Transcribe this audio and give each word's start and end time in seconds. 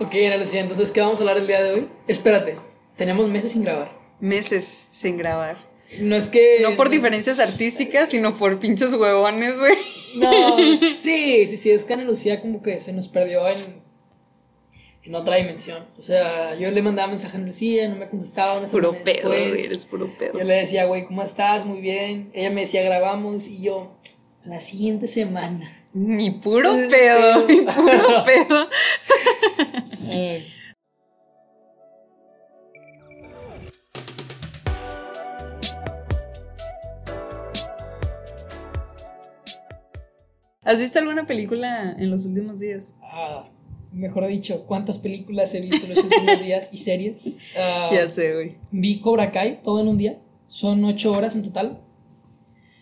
Ok, 0.00 0.14
Ana 0.26 0.36
Lucía, 0.38 0.60
entonces, 0.60 0.90
¿qué 0.90 1.00
vamos 1.00 1.18
a 1.18 1.22
hablar 1.22 1.38
el 1.38 1.46
día 1.46 1.62
de 1.62 1.72
hoy? 1.72 1.88
Espérate, 2.08 2.56
tenemos 2.96 3.28
meses 3.28 3.52
sin 3.52 3.62
grabar. 3.62 3.92
Meses 4.20 4.64
sin 4.90 5.16
grabar. 5.16 5.56
No 6.00 6.16
es 6.16 6.28
que. 6.28 6.58
No 6.62 6.76
por 6.76 6.90
diferencias 6.90 7.38
artísticas, 7.38 8.10
sino 8.10 8.36
por 8.36 8.58
pinches 8.58 8.92
huevones, 8.94 9.58
güey. 9.58 9.76
No, 10.16 10.56
sí, 10.76 11.46
sí, 11.46 11.56
sí, 11.56 11.70
es 11.70 11.84
que 11.84 11.92
Ana 11.94 12.04
Lucía 12.04 12.40
como 12.40 12.62
que 12.62 12.80
se 12.80 12.92
nos 12.92 13.06
perdió 13.08 13.46
en, 13.48 13.82
en 15.04 15.14
otra 15.14 15.36
dimensión. 15.36 15.84
O 15.96 16.02
sea, 16.02 16.56
yo 16.56 16.70
le 16.72 16.82
mandaba 16.82 17.08
mensaje 17.08 17.36
a 17.36 17.38
Ana 17.38 17.46
Lucía, 17.46 17.88
no 17.88 17.96
me 17.96 18.08
contestaba 18.08 18.58
una 18.58 18.66
Puro 18.66 18.94
pedo, 19.04 19.28
güey, 19.28 19.64
eres 19.64 19.84
puro 19.84 20.12
pedo. 20.18 20.38
Yo 20.38 20.44
le 20.44 20.54
decía, 20.54 20.86
güey, 20.86 21.06
¿cómo 21.06 21.22
estás? 21.22 21.64
Muy 21.64 21.80
bien. 21.80 22.30
Ella 22.34 22.50
me 22.50 22.62
decía, 22.62 22.82
grabamos. 22.82 23.46
Y 23.46 23.62
yo, 23.62 23.96
la 24.44 24.58
siguiente 24.58 25.06
semana. 25.06 25.82
Ni 25.92 26.32
puro 26.32 26.74
pedo. 26.90 27.46
ni 27.46 27.60
puro 27.60 28.24
pedo. 28.24 28.68
¿Has 40.62 40.80
visto 40.80 40.98
alguna 40.98 41.26
película 41.26 41.94
en 41.98 42.10
los 42.10 42.24
últimos 42.24 42.58
días? 42.60 42.94
Ah, 43.02 43.48
mejor 43.92 44.26
dicho, 44.26 44.64
¿cuántas 44.66 44.98
películas 44.98 45.54
he 45.54 45.60
visto 45.60 45.84
en 45.86 45.94
los 45.94 46.04
últimos 46.04 46.40
días 46.42 46.72
y 46.72 46.78
series? 46.78 47.38
Ah, 47.58 47.90
Ya 47.92 48.08
sé, 48.08 48.32
güey. 48.32 48.56
Vi 48.70 49.00
Cobra 49.00 49.30
Kai 49.30 49.62
todo 49.62 49.80
en 49.80 49.88
un 49.88 49.98
día. 49.98 50.20
Son 50.48 50.82
ocho 50.84 51.12
horas 51.12 51.34
en 51.36 51.42
total. 51.42 51.80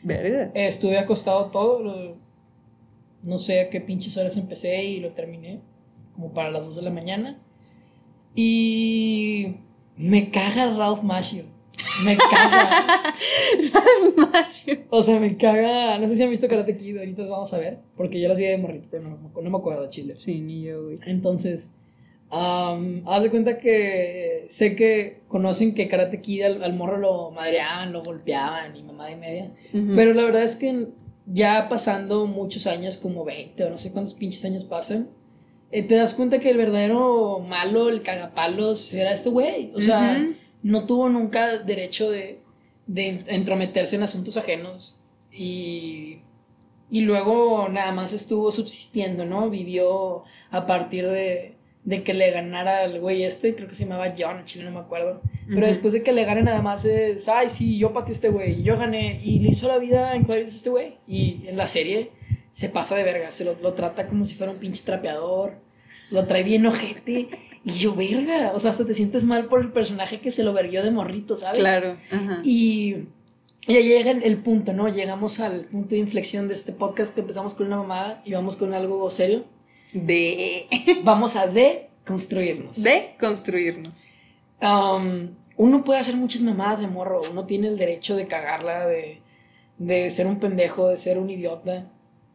Verga. 0.03 0.53
Estuve 0.55 0.99
acostado 0.99 1.51
todo. 1.51 1.83
lo- 1.83 2.23
no 3.23 3.39
sé 3.39 3.61
a 3.61 3.71
qué 3.71 3.81
pinches 3.81 4.17
horas 4.17 4.37
empecé 4.37 4.83
y 4.85 4.99
lo 5.01 5.13
terminé. 5.13 5.61
Como 6.15 6.33
para 6.33 6.51
las 6.51 6.67
2 6.67 6.77
de 6.77 6.83
la 6.83 6.91
mañana. 6.91 7.39
Y 8.35 9.57
me 9.97 10.31
caga 10.31 10.75
Ralph 10.77 11.03
Macchio. 11.03 11.45
Me 12.05 12.17
caga. 12.17 13.15
o 14.91 15.03
sea, 15.03 15.21
me 15.21 15.37
caga. 15.37 15.99
No 15.99 16.09
sé 16.09 16.17
si 16.17 16.23
han 16.23 16.31
visto 16.31 16.49
Karate 16.49 16.77
Kid. 16.77 16.99
Ahorita 16.99 17.23
los 17.23 17.31
vamos 17.31 17.53
a 17.53 17.59
ver. 17.59 17.79
Porque 17.97 18.21
yo 18.21 18.29
las 18.29 18.39
vi 18.39 18.45
de 18.45 18.59
morrito, 18.59 18.89
pero 18.91 19.03
no, 19.05 19.19
no 19.19 19.51
me 19.51 19.59
acuerdo, 19.59 19.89
chile. 19.89 20.15
Sí, 20.17 20.41
ni 20.41 20.63
yo, 20.63 20.85
güey. 20.85 20.99
Entonces, 21.07 21.73
am, 22.31 23.03
haz 23.07 23.23
de 23.23 23.31
cuenta 23.31 23.59
que 23.59 24.47
sé 24.49 24.75
que 24.75 25.23
conocen 25.29 25.75
que 25.75 25.89
Karate 25.89 26.21
Kid 26.21 26.43
al, 26.43 26.65
al 26.65 26.75
morro 26.75 26.99
lo 26.99 27.31
madreaban, 27.31 27.93
lo 27.93 28.03
golpeaban 28.03 28.75
y 28.77 28.83
mamá 28.83 29.11
y 29.11 29.17
media. 29.17 29.53
Ujú. 29.73 29.93
Pero 29.95 30.15
la 30.15 30.25
verdad 30.25 30.43
es 30.43 30.57
que 30.57 30.89
ya 31.27 31.69
pasando 31.69 32.27
muchos 32.27 32.67
años, 32.67 32.97
como 32.99 33.25
20 33.25 33.65
o 33.65 33.71
no 33.71 33.79
sé 33.79 33.93
cuántos 33.93 34.15
pinches 34.15 34.45
años 34.45 34.65
pasan, 34.65 35.09
eh, 35.73 35.83
te 35.83 35.95
das 35.95 36.13
cuenta 36.13 36.39
que 36.39 36.51
el 36.51 36.59
verdadero 36.59 37.41
malo, 37.41 37.89
el 37.89 38.03
cagapalos, 38.03 38.93
era 38.93 39.13
este 39.13 39.31
güey. 39.31 39.73
O 39.75 39.81
sea, 39.81 40.23
no 40.63 40.87
tuvo 40.87 41.09
nunca 41.09 41.59
derecho 41.59 42.11
de, 42.11 42.41
de 42.87 43.23
entrometerse 43.29 43.97
en 43.97 44.03
asuntos 44.03 44.37
ajenos. 44.37 44.99
Y, 45.33 46.19
y 46.91 47.01
luego 47.01 47.69
nada 47.71 47.91
más 47.93 48.13
estuvo 48.13 48.53
subsistiendo, 48.53 49.25
¿no? 49.25 49.49
Vivió 49.49 50.25
a 50.51 50.67
partir 50.67 51.09
de, 51.09 51.55
de 51.85 52.03
que 52.03 52.13
le 52.13 52.31
ganara 52.31 52.83
al 52.83 53.01
güey 53.01 53.23
este, 53.23 53.55
creo 53.55 53.67
que 53.67 53.75
se 53.75 53.85
llamaba 53.85 54.13
John, 54.17 54.45
Chile 54.45 54.67
no 54.67 54.73
me 54.73 54.81
acuerdo. 54.81 55.23
Pero 55.49 55.67
después 55.67 55.95
de 55.95 56.03
que 56.03 56.13
le 56.13 56.27
gane 56.27 56.43
nada 56.43 56.61
más 56.61 56.85
es, 56.85 57.31
ay, 57.31 57.49
sí, 57.49 57.79
yo 57.79 57.95
pateé 57.95 58.11
a 58.11 58.13
este 58.13 58.29
güey, 58.29 58.63
yo 58.63 58.77
gané, 58.77 59.21
y 59.25 59.39
le 59.39 59.49
hizo 59.49 59.69
la 59.69 59.79
vida 59.79 60.15
en 60.15 60.25
cuadritos 60.25 60.53
a 60.53 60.57
este 60.59 60.71
güey. 60.71 60.99
Y 61.09 61.45
en 61.47 61.57
la 61.57 61.67
serie 61.67 62.11
se 62.53 62.69
pasa 62.69 62.95
de 62.95 63.03
verga, 63.03 63.33
se 63.33 63.45
lo, 63.45 63.57
lo 63.61 63.73
trata 63.73 64.07
como 64.07 64.25
si 64.25 64.35
fuera 64.37 64.53
un 64.53 64.59
pinche 64.59 64.85
trapeador, 64.85 65.55
lo 66.11 66.25
trae 66.27 66.45
bien 66.45 66.65
ojete. 66.67 67.29
Y 67.65 67.71
yo, 67.71 67.95
verga, 67.95 68.53
o 68.55 68.61
sea, 68.61 68.71
hasta 68.71 68.85
te 68.85 68.93
sientes 68.93 69.25
mal 69.25 69.47
por 69.47 69.61
el 69.61 69.71
personaje 69.71 70.19
que 70.21 70.31
se 70.31 70.43
lo 70.43 70.53
verguió 70.53 70.83
de 70.83 70.91
morrito, 70.91 71.37
¿sabes? 71.37 71.59
Claro. 71.59 71.97
Ajá. 72.11 72.41
Y 72.43 73.05
ya 73.69 73.79
llega 73.79 74.11
el, 74.11 74.25
el 74.25 74.39
punto, 74.39 74.73
¿no? 74.73 74.89
Llegamos 74.89 75.39
al 75.39 75.67
punto 75.67 75.91
de 75.91 75.99
inflexión 75.99 76.49
de 76.49 76.55
este 76.55 76.73
podcast 76.73 77.15
que 77.15 77.21
empezamos 77.21 77.55
con 77.55 77.69
una 77.69 77.77
mamada 77.77 78.21
y 78.25 78.33
vamos 78.33 78.57
con 78.57 78.75
algo 78.75 79.09
serio. 79.11 79.45
De. 79.93 80.67
Vamos 81.05 81.37
a 81.37 81.47
deconstruirnos. 81.47 82.83
De 82.83 83.15
construirnos. 83.21 84.07
Um, 84.61 85.29
uno 85.57 85.85
puede 85.85 86.01
hacer 86.01 86.17
muchas 86.17 86.43
mamadas 86.43 86.81
de 86.81 86.89
morro, 86.89 87.21
uno 87.31 87.47
tiene 87.47 87.69
el 87.69 87.79
derecho 87.79 88.17
de 88.17 88.27
cagarla, 88.27 88.87
de, 88.89 89.21
de 89.79 90.11
ser 90.11 90.27
un 90.27 90.41
pendejo, 90.41 90.89
de 90.89 90.97
ser 90.97 91.19
un 91.19 91.31
idiota. 91.31 91.92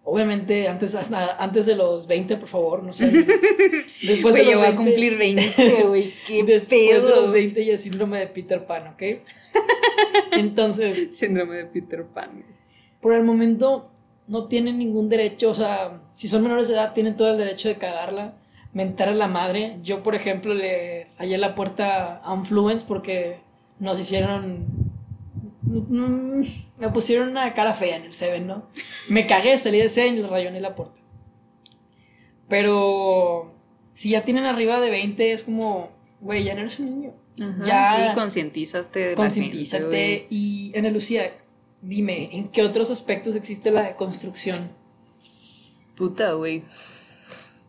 Obviamente, 0.09 0.69
antes, 0.69 0.95
hasta 0.95 1.35
antes 1.35 1.65
de 1.65 1.75
los 1.75 2.07
20, 2.07 2.37
por 2.37 2.47
favor, 2.47 2.81
no 2.81 2.93
sé. 2.93 3.07
Después 4.03 4.35
de 4.35 4.43
los 4.45 4.51
yo 4.53 4.59
voy 4.59 4.67
a 4.67 4.71
20, 4.71 4.75
cumplir 4.77 5.17
20, 5.17 5.83
güey. 5.83 6.13
Qué 6.25 6.43
Después 6.47 7.03
de 7.03 7.09
los 7.09 7.29
20 7.29 7.65
ya 7.65 7.73
es 7.73 7.83
síndrome 7.83 8.19
de 8.19 8.27
Peter 8.27 8.65
Pan, 8.65 8.87
¿ok? 8.87 9.03
Entonces, 10.31 11.17
Síndrome 11.17 11.57
de 11.57 11.65
Peter 11.65 12.05
Pan. 12.05 12.41
por 13.01 13.15
el 13.15 13.25
momento 13.25 13.91
no 14.29 14.45
tienen 14.47 14.79
ningún 14.79 15.09
derecho, 15.09 15.49
o 15.49 15.53
sea, 15.53 16.01
si 16.13 16.29
son 16.29 16.41
menores 16.41 16.69
de 16.69 16.75
edad 16.75 16.93
tienen 16.93 17.17
todo 17.17 17.31
el 17.31 17.37
derecho 17.37 17.67
de 17.67 17.75
cagarla, 17.75 18.35
mentar 18.71 19.09
a 19.09 19.13
la 19.13 19.27
madre. 19.27 19.75
Yo, 19.83 20.03
por 20.03 20.15
ejemplo, 20.15 20.53
le 20.53 21.07
hallé 21.17 21.37
la 21.37 21.53
puerta 21.53 22.21
a 22.23 22.33
Influence 22.33 22.85
porque 22.87 23.39
nos 23.79 23.99
hicieron... 23.99 24.86
mm, 25.67 26.41
Me 26.79 26.89
pusieron 26.89 27.29
una 27.29 27.53
cara 27.53 27.73
fea 27.73 27.97
en 27.97 28.03
el 28.03 28.13
Seven, 28.13 28.47
¿no? 28.47 28.67
Me 29.09 29.27
cagué, 29.27 29.57
salí 29.57 29.77
del 29.79 29.89
Seven 29.89 30.15
y 30.15 30.21
le 30.21 30.27
rayoné 30.27 30.61
la 30.61 30.75
puerta. 30.75 30.99
Pero 32.49 33.53
si 33.93 34.09
ya 34.11 34.23
tienen 34.23 34.45
arriba 34.45 34.79
de 34.79 34.89
20 34.89 35.31
es 35.33 35.43
como, 35.43 35.91
güey, 36.21 36.43
ya 36.43 36.53
no 36.53 36.61
eres 36.61 36.79
un 36.79 36.85
niño. 36.89 37.13
Ajá, 37.41 37.63
Ya- 37.65 38.09
sí, 38.09 38.19
concientízate. 38.19 39.15
Concientízate. 39.15 40.27
y 40.29 40.73
Ana 40.77 40.89
Lucía, 40.89 41.35
dime, 41.81 42.29
¿en 42.35 42.49
qué 42.49 42.63
otros 42.63 42.89
aspectos 42.89 43.35
existe 43.35 43.71
la 43.71 43.83
deconstrucción? 43.83 44.69
Puta, 45.95 46.33
güey. 46.33 46.63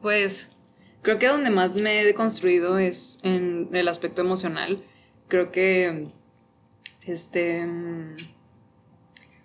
Pues 0.03 0.57
creo 1.03 1.19
que 1.19 1.27
donde 1.27 1.51
más 1.51 1.75
me 1.75 2.01
he 2.01 2.05
deconstruido 2.05 2.79
es 2.79 3.19
en 3.25 3.69
el 3.73 3.89
aspecto 3.89 4.21
emocional. 4.23 4.83
Creo 5.29 5.51
que, 5.51 6.09
este, 7.13 7.65
mm, 7.65 8.17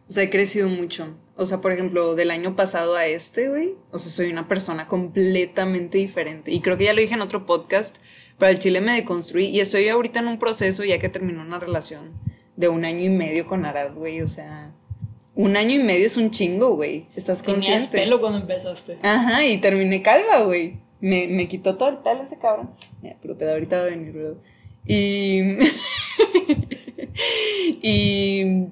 o 0.07 0.11
sea, 0.11 0.23
he 0.23 0.29
crecido 0.29 0.67
mucho. 0.69 1.17
O 1.35 1.45
sea, 1.47 1.61
por 1.61 1.71
ejemplo, 1.71 2.13
del 2.15 2.29
año 2.29 2.55
pasado 2.55 2.95
a 2.95 3.07
este, 3.07 3.49
güey, 3.49 3.73
o 3.91 3.97
sea, 3.97 4.11
soy 4.11 4.31
una 4.31 4.47
persona 4.47 4.87
completamente 4.87 5.97
diferente. 5.97 6.51
Y 6.51 6.61
creo 6.61 6.77
que 6.77 6.83
ya 6.85 6.93
lo 6.93 7.01
dije 7.01 7.15
en 7.15 7.21
otro 7.21 7.45
podcast, 7.45 7.97
pero 8.37 8.49
al 8.49 8.59
chile 8.59 8.81
me 8.81 8.93
deconstruí 8.93 9.45
y 9.47 9.59
estoy 9.59 9.87
ahorita 9.89 10.19
en 10.19 10.27
un 10.27 10.37
proceso 10.37 10.83
ya 10.83 10.99
que 10.99 11.09
terminó 11.09 11.41
una 11.41 11.59
relación 11.59 12.11
de 12.55 12.67
un 12.67 12.85
año 12.85 12.99
y 12.99 13.09
medio 13.09 13.47
con 13.47 13.65
Arad, 13.65 13.95
güey. 13.95 14.21
O 14.21 14.27
sea, 14.27 14.71
un 15.33 15.57
año 15.57 15.71
y 15.71 15.83
medio 15.83 16.05
es 16.05 16.17
un 16.17 16.29
chingo, 16.29 16.75
güey. 16.75 17.05
¿Estás 17.15 17.41
Tenías 17.41 17.65
consciente? 17.65 17.97
pelo 17.97 18.19
cuando 18.21 18.39
empezaste. 18.39 18.99
Ajá, 19.01 19.43
y 19.45 19.57
terminé 19.57 20.03
calva, 20.03 20.43
güey. 20.43 20.77
Me, 21.01 21.27
me 21.27 21.47
quitó 21.47 21.75
todo 21.75 21.89
el 21.89 21.97
pelo 21.97 22.21
ese 22.21 22.37
cabrón. 22.37 22.69
Mira, 23.01 23.17
pero 23.21 23.37
pedo, 23.37 23.53
ahorita 23.53 23.77
va 23.77 23.83
a 23.83 23.89
venir, 23.89 24.11
bro. 24.11 24.37
Y. 24.85 25.57
y. 27.81 28.67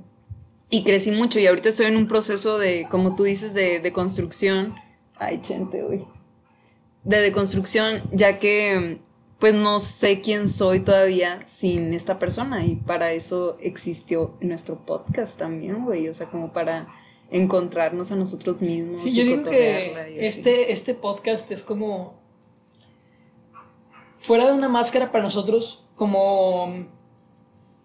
Y 0.73 0.85
crecí 0.85 1.11
mucho 1.11 1.37
y 1.37 1.47
ahorita 1.47 1.67
estoy 1.67 1.87
en 1.87 1.97
un 1.97 2.07
proceso 2.07 2.57
de, 2.57 2.87
como 2.89 3.13
tú 3.17 3.23
dices, 3.23 3.53
de, 3.53 3.81
de 3.81 3.91
construcción. 3.91 4.73
Ay, 5.19 5.41
chente, 5.41 5.83
güey. 5.83 6.05
De 7.03 7.19
deconstrucción, 7.19 8.01
ya 8.13 8.39
que 8.39 9.01
pues 9.37 9.55
no 9.55 9.79
sé 9.79 10.21
quién 10.21 10.47
soy 10.47 10.81
todavía 10.81 11.39
sin 11.45 11.93
esta 11.93 12.19
persona 12.19 12.63
y 12.63 12.75
para 12.75 13.11
eso 13.11 13.57
existió 13.59 14.37
nuestro 14.39 14.85
podcast 14.85 15.37
también, 15.39 15.83
güey. 15.83 16.07
O 16.07 16.13
sea, 16.13 16.27
como 16.27 16.53
para 16.53 16.87
encontrarnos 17.31 18.11
a 18.11 18.15
nosotros 18.15 18.61
mismos. 18.61 19.01
Sí, 19.01 19.09
y 19.09 19.13
yo 19.15 19.23
digo 19.23 19.43
que 19.43 20.19
este, 20.19 20.71
este 20.71 20.93
podcast 20.93 21.49
es 21.51 21.63
como. 21.63 22.21
Fuera 24.19 24.45
de 24.45 24.53
una 24.53 24.69
máscara 24.69 25.11
para 25.11 25.23
nosotros, 25.23 25.85
como 25.95 26.71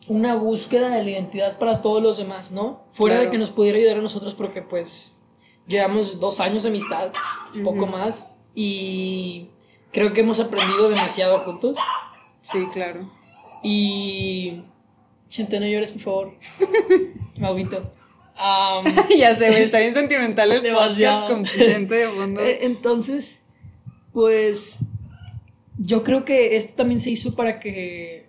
una 0.08 0.34
búsqueda 0.34 0.90
de 0.90 1.02
la 1.04 1.10
identidad 1.10 1.58
para 1.58 1.82
todos 1.82 2.02
los 2.02 2.16
demás, 2.16 2.52
¿no? 2.52 2.84
Fuera 2.92 3.18
de 3.18 3.30
que 3.30 3.38
nos 3.38 3.50
pudiera 3.50 3.78
ayudar 3.78 3.98
a 3.98 4.02
nosotros, 4.02 4.34
porque 4.34 4.62
pues 4.62 5.16
llevamos 5.66 6.20
dos 6.20 6.40
años 6.40 6.62
de 6.62 6.68
amistad, 6.70 7.12
poco 7.64 7.86
más, 7.86 8.50
y 8.54 9.48
creo 9.92 10.12
que 10.12 10.20
hemos 10.20 10.40
aprendido 10.40 10.88
demasiado 10.88 11.38
juntos. 11.40 11.76
Sí, 12.40 12.66
claro. 12.72 13.10
Y. 13.62 14.62
Chente, 15.28 15.58
no 15.58 15.66
llores, 15.66 15.90
por 15.90 16.00
favor. 16.00 16.32
Me 17.38 17.46
agüito. 17.46 17.90
Ya 19.18 19.34
sé, 19.34 19.48
güey, 19.48 19.62
está 19.62 19.78
bien 19.78 19.94
sentimental 19.94 20.52
el 20.52 20.72
podcast 20.72 21.28
con 21.28 21.44
gente 21.44 21.94
de 21.94 22.08
fondo. 22.08 22.40
Eh, 22.40 22.58
Entonces, 22.62 23.46
pues 24.12 24.78
yo 25.78 26.02
creo 26.02 26.24
que 26.24 26.56
esto 26.56 26.74
también 26.74 27.00
se 27.00 27.10
hizo 27.10 27.34
para 27.34 27.60
que 27.60 28.25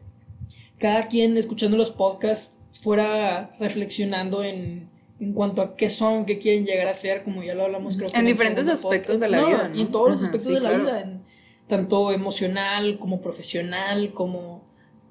cada 0.79 1.07
quien 1.07 1.37
escuchando 1.37 1.77
los 1.77 1.91
podcasts 1.91 2.57
fuera 2.81 3.55
reflexionando 3.59 4.43
en, 4.43 4.89
en 5.19 5.33
cuanto 5.33 5.61
a 5.61 5.75
qué 5.75 5.89
son, 5.89 6.25
qué 6.25 6.37
quieren 6.39 6.65
llegar 6.65 6.87
a 6.87 6.93
ser, 6.93 7.23
como 7.23 7.43
ya 7.43 7.55
lo 7.55 7.63
hablamos 7.63 7.97
creo 7.97 8.09
que 8.09 8.17
En 8.17 8.25
diferentes 8.25 8.67
aspectos 8.67 9.19
podcast. 9.19 9.21
de 9.21 9.29
la 9.29 9.41
No, 9.41 9.47
vida, 9.47 9.71
Y 9.73 9.79
en 9.81 9.85
¿no? 9.87 9.91
todos 9.91 10.09
los 10.09 10.17
Ajá, 10.19 10.25
aspectos 10.27 10.47
sí, 10.47 10.53
de 10.53 10.59
la 10.61 10.69
claro. 10.69 10.83
vida. 10.83 11.01
En, 11.01 11.21
tanto 11.67 12.11
emocional 12.13 12.97
como 12.97 13.21
profesional, 13.21 14.13
como 14.13 14.63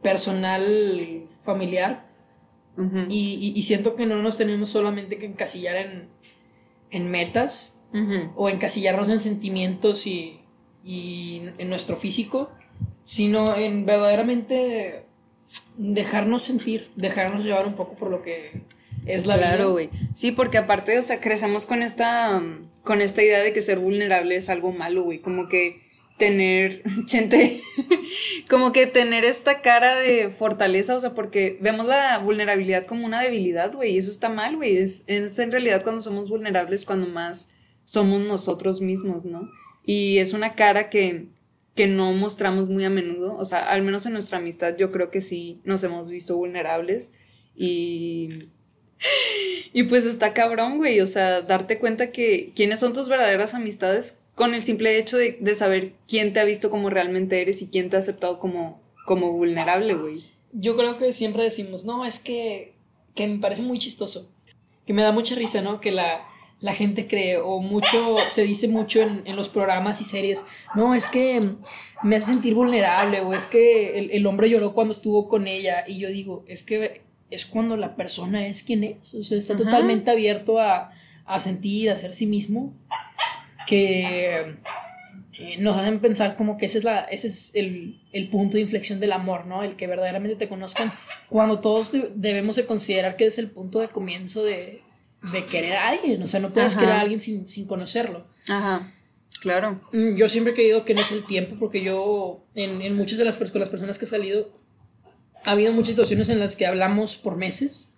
personal, 0.02 1.24
familiar. 1.42 2.06
y, 3.10 3.62
siento 3.62 3.94
que 3.94 4.06
no 4.06 4.22
nos 4.22 4.38
tenemos 4.38 4.70
solamente 4.70 5.18
que 5.18 5.26
encasillar 5.26 5.76
en, 5.76 6.08
en 6.90 7.10
metas 7.10 7.72
o 8.36 8.48
encasillarnos 8.50 9.08
en 9.08 9.20
sentimientos 9.20 10.06
y, 10.06 10.40
y 10.84 11.42
en 11.58 11.68
nuestro 11.70 11.96
físico, 11.96 12.50
sino 13.04 13.54
en 13.56 13.86
verdaderamente 13.86 15.05
dejarnos 15.76 16.42
sentir, 16.42 16.88
dejarnos 16.96 17.44
llevar 17.44 17.66
un 17.66 17.74
poco 17.74 17.94
por 17.94 18.10
lo 18.10 18.22
que 18.22 18.62
es 19.06 19.26
la 19.26 19.36
claro, 19.36 19.72
güey. 19.72 19.90
Sí, 20.14 20.32
porque 20.32 20.58
aparte, 20.58 20.98
o 20.98 21.02
sea, 21.02 21.20
crecemos 21.20 21.66
con 21.66 21.82
esta, 21.82 22.42
con 22.82 23.00
esta 23.00 23.22
idea 23.22 23.40
de 23.40 23.52
que 23.52 23.62
ser 23.62 23.78
vulnerable 23.78 24.36
es 24.36 24.48
algo 24.48 24.72
malo, 24.72 25.04
güey. 25.04 25.18
Como 25.18 25.48
que 25.48 25.80
tener, 26.16 26.82
gente, 27.08 27.62
como 28.48 28.72
que 28.72 28.86
tener 28.86 29.24
esta 29.24 29.60
cara 29.62 29.96
de 29.96 30.30
fortaleza, 30.30 30.96
o 30.96 31.00
sea, 31.00 31.14
porque 31.14 31.58
vemos 31.60 31.86
la 31.86 32.18
vulnerabilidad 32.18 32.86
como 32.86 33.06
una 33.06 33.22
debilidad, 33.22 33.72
güey, 33.72 33.94
y 33.94 33.98
eso 33.98 34.10
está 34.10 34.28
mal, 34.28 34.56
güey. 34.56 34.76
Es, 34.76 35.04
es 35.06 35.38
en 35.38 35.52
realidad 35.52 35.82
cuando 35.82 36.02
somos 36.02 36.28
vulnerables 36.28 36.84
cuando 36.84 37.06
más 37.06 37.50
somos 37.84 38.20
nosotros 38.20 38.80
mismos, 38.80 39.24
¿no? 39.24 39.48
Y 39.84 40.18
es 40.18 40.32
una 40.32 40.54
cara 40.54 40.90
que, 40.90 41.26
que 41.76 41.86
no 41.86 42.12
mostramos 42.12 42.68
muy 42.68 42.84
a 42.84 42.90
menudo, 42.90 43.36
o 43.36 43.44
sea, 43.44 43.70
al 43.70 43.82
menos 43.82 44.04
en 44.06 44.14
nuestra 44.14 44.38
amistad 44.38 44.76
yo 44.76 44.90
creo 44.90 45.10
que 45.10 45.20
sí 45.20 45.60
nos 45.62 45.84
hemos 45.84 46.10
visto 46.10 46.36
vulnerables 46.36 47.12
y 47.54 48.28
y 49.72 49.82
pues 49.84 50.06
está 50.06 50.32
cabrón, 50.32 50.78
güey, 50.78 51.00
o 51.00 51.06
sea, 51.06 51.42
darte 51.42 51.78
cuenta 51.78 52.10
que 52.10 52.52
quiénes 52.54 52.80
son 52.80 52.92
tus 52.92 53.08
verdaderas 53.08 53.54
amistades 53.54 54.20
con 54.34 54.54
el 54.54 54.64
simple 54.64 54.98
hecho 54.98 55.16
de, 55.16 55.54
saber 55.54 55.92
quién 56.08 56.32
te 56.32 56.40
ha 56.40 56.44
visto 56.44 56.70
como 56.70 56.90
realmente 56.90 57.40
eres 57.40 57.62
y 57.62 57.68
quién 57.68 57.90
te 57.90 57.96
ha 57.96 58.00
aceptado 58.00 58.38
como, 58.38 58.82
como 59.06 59.32
vulnerable, 59.32 59.94
güey. 59.94 60.24
Yo 60.52 60.76
creo 60.76 60.98
que 60.98 61.12
siempre 61.12 61.42
decimos, 61.42 61.84
no, 61.84 62.04
es 62.04 62.18
que, 62.18 62.74
que 63.14 63.26
me 63.26 63.38
parece 63.38 63.62
muy 63.62 63.78
chistoso, 63.78 64.30
que 64.86 64.92
me 64.92 65.02
da 65.02 65.12
mucha 65.12 65.34
risa, 65.34 65.62
¿no? 65.62 65.80
Que 65.80 65.92
la, 65.92 66.22
la 66.60 66.74
gente 66.74 67.06
cree, 67.06 67.38
o 67.38 67.60
mucho, 67.60 68.16
se 68.28 68.44
dice 68.44 68.68
mucho 68.68 69.02
en, 69.02 69.22
en, 69.26 69.36
los 69.36 69.48
programas 69.48 70.00
y 70.00 70.04
series, 70.04 70.42
no, 70.74 70.94
es 70.94 71.06
que 71.06 71.40
me 72.02 72.16
hace 72.16 72.32
sentir 72.32 72.54
vulnerable, 72.54 73.20
o 73.20 73.34
es 73.34 73.46
que 73.46 73.98
el, 73.98 74.10
el 74.10 74.26
hombre 74.26 74.48
lloró 74.48 74.72
cuando 74.72 74.92
estuvo 74.92 75.28
con 75.28 75.46
ella, 75.46 75.84
y 75.86 75.98
yo 75.98 76.08
digo, 76.08 76.44
es 76.48 76.62
que 76.62 77.02
es 77.30 77.44
cuando 77.44 77.76
la 77.76 77.96
persona 77.96 78.46
es 78.46 78.62
quien 78.62 78.84
es, 78.84 79.14
o 79.14 79.22
sea, 79.22 79.38
está 79.38 79.56
totalmente 79.56 80.10
abierto 80.10 80.58
a, 80.58 80.92
a, 81.24 81.38
sentir, 81.38 81.90
a 81.90 81.96
ser 81.96 82.12
sí 82.12 82.26
mismo, 82.26 82.72
que 83.66 84.56
eh, 85.38 85.56
nos 85.58 85.76
hacen 85.76 86.00
pensar 86.00 86.36
como 86.36 86.56
que 86.56 86.66
ese 86.66 86.78
es, 86.78 86.84
la, 86.84 87.00
ese 87.00 87.28
es 87.28 87.50
el, 87.54 88.00
el, 88.12 88.28
punto 88.28 88.56
de 88.56 88.62
inflexión 88.62 89.00
del 89.00 89.12
amor, 89.12 89.46
¿no? 89.46 89.62
El 89.62 89.76
que 89.76 89.88
verdaderamente 89.88 90.36
te 90.36 90.48
conozcan, 90.48 90.92
cuando 91.28 91.58
todos 91.58 91.92
debemos 92.14 92.56
de 92.56 92.64
considerar 92.64 93.16
que 93.16 93.26
es 93.26 93.38
el 93.38 93.50
punto 93.50 93.80
de 93.80 93.88
comienzo 93.88 94.44
de, 94.44 94.80
de 95.32 95.44
querer 95.44 95.74
a 95.74 95.88
alguien, 95.88 96.22
o 96.22 96.26
sea, 96.26 96.40
no 96.40 96.50
puedes 96.50 96.74
querer 96.74 96.92
a 96.92 97.00
alguien 97.00 97.20
sin, 97.20 97.46
sin 97.46 97.66
conocerlo. 97.66 98.26
Ajá. 98.48 98.92
Claro. 99.40 99.80
Mm, 99.92 100.16
yo 100.16 100.28
siempre 100.28 100.52
he 100.52 100.56
creído 100.56 100.84
que 100.84 100.94
no 100.94 101.00
es 101.00 101.12
el 101.12 101.24
tiempo, 101.24 101.56
porque 101.58 101.82
yo, 101.82 102.44
en, 102.54 102.80
en 102.82 102.94
muchas 102.96 103.18
de 103.18 103.24
las, 103.24 103.36
con 103.36 103.60
las 103.60 103.68
personas 103.68 103.98
que 103.98 104.04
he 104.04 104.08
salido, 104.08 104.48
ha 105.44 105.52
habido 105.52 105.72
muchas 105.72 105.90
situaciones 105.90 106.28
en 106.28 106.40
las 106.40 106.56
que 106.56 106.66
hablamos 106.66 107.16
por 107.16 107.36
meses 107.36 107.90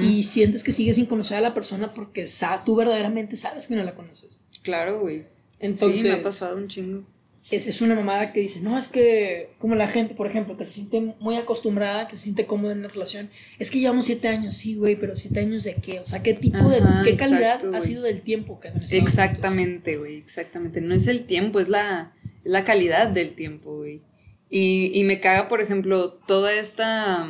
y 0.00 0.22
sientes 0.22 0.64
que 0.64 0.72
sigues 0.72 0.96
sin 0.96 1.04
conocer 1.04 1.36
a 1.36 1.42
la 1.42 1.52
persona 1.52 1.88
porque 1.88 2.26
tú 2.64 2.76
verdaderamente 2.76 3.36
sabes 3.36 3.66
que 3.66 3.74
no 3.74 3.84
la 3.84 3.94
conoces. 3.94 4.40
Claro, 4.62 5.00
güey. 5.00 5.26
Entonces, 5.58 6.00
sí, 6.00 6.08
me 6.08 6.14
ha 6.14 6.22
pasado 6.22 6.56
un 6.56 6.68
chingo. 6.68 7.04
Es, 7.50 7.66
es, 7.66 7.80
una 7.80 7.94
mamada 7.94 8.32
que 8.32 8.40
dice, 8.40 8.60
no, 8.60 8.76
es 8.76 8.88
que 8.88 9.46
como 9.58 9.74
la 9.76 9.86
gente, 9.86 10.14
por 10.14 10.26
ejemplo, 10.26 10.56
que 10.56 10.64
se 10.64 10.72
siente 10.72 11.14
muy 11.20 11.36
acostumbrada, 11.36 12.08
que 12.08 12.16
se 12.16 12.24
siente 12.24 12.46
cómoda 12.46 12.72
en 12.72 12.80
una 12.80 12.88
relación, 12.88 13.30
es 13.58 13.70
que 13.70 13.78
llevamos 13.78 14.06
siete 14.06 14.26
años, 14.26 14.56
sí, 14.56 14.74
güey, 14.74 14.96
pero 14.96 15.16
siete 15.16 15.40
años 15.40 15.62
de 15.62 15.74
qué, 15.74 16.00
o 16.00 16.06
sea, 16.06 16.22
qué 16.22 16.34
tipo 16.34 16.68
de, 16.68 16.82
qué 17.04 17.16
calidad 17.16 17.62
ha 17.74 17.80
sido 17.80 18.02
del 18.02 18.22
tiempo 18.22 18.58
que 18.58 18.68
has 18.68 18.92
Exactamente, 18.92 19.96
güey, 19.96 20.16
exactamente. 20.16 20.80
No 20.80 20.94
es 20.94 21.06
el 21.06 21.24
tiempo, 21.24 21.60
es 21.60 21.68
la, 21.68 22.12
la 22.42 22.64
calidad 22.64 23.08
del 23.08 23.34
tiempo, 23.36 23.76
güey. 23.76 24.00
Y, 24.48 25.02
me 25.04 25.20
caga, 25.20 25.48
por 25.48 25.60
ejemplo, 25.60 26.12
toda 26.12 26.52
esta, 26.52 27.28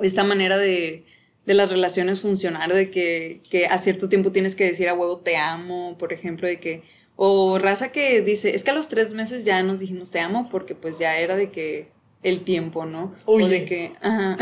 esta 0.00 0.24
manera 0.24 0.58
de, 0.58 1.04
de 1.46 1.54
las 1.54 1.70
relaciones 1.70 2.20
funcionar, 2.20 2.72
de 2.72 2.90
que, 2.90 3.40
que, 3.48 3.66
a 3.66 3.78
cierto 3.78 4.08
tiempo 4.08 4.32
tienes 4.32 4.56
que 4.56 4.64
decir 4.64 4.88
a 4.88 4.94
huevo 4.94 5.18
te 5.18 5.36
amo, 5.36 5.96
por 5.98 6.12
ejemplo, 6.12 6.48
de 6.48 6.58
que, 6.58 6.82
o 7.16 7.58
raza 7.58 7.92
que 7.92 8.20
dice, 8.20 8.54
es 8.54 8.62
que 8.62 8.70
a 8.70 8.74
los 8.74 8.88
tres 8.88 9.14
meses 9.14 9.44
ya 9.44 9.62
nos 9.62 9.80
dijimos 9.80 10.10
te 10.10 10.20
amo 10.20 10.48
porque 10.50 10.74
pues 10.74 10.98
ya 10.98 11.18
era 11.18 11.34
de 11.34 11.50
que 11.50 11.88
el 12.22 12.42
tiempo, 12.42 12.84
¿no? 12.86 13.14
Oye. 13.24 13.44
O 13.44 13.48
de 13.48 13.64
que, 13.64 13.92
ajá. 14.00 14.36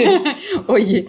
Oye. 0.68 1.06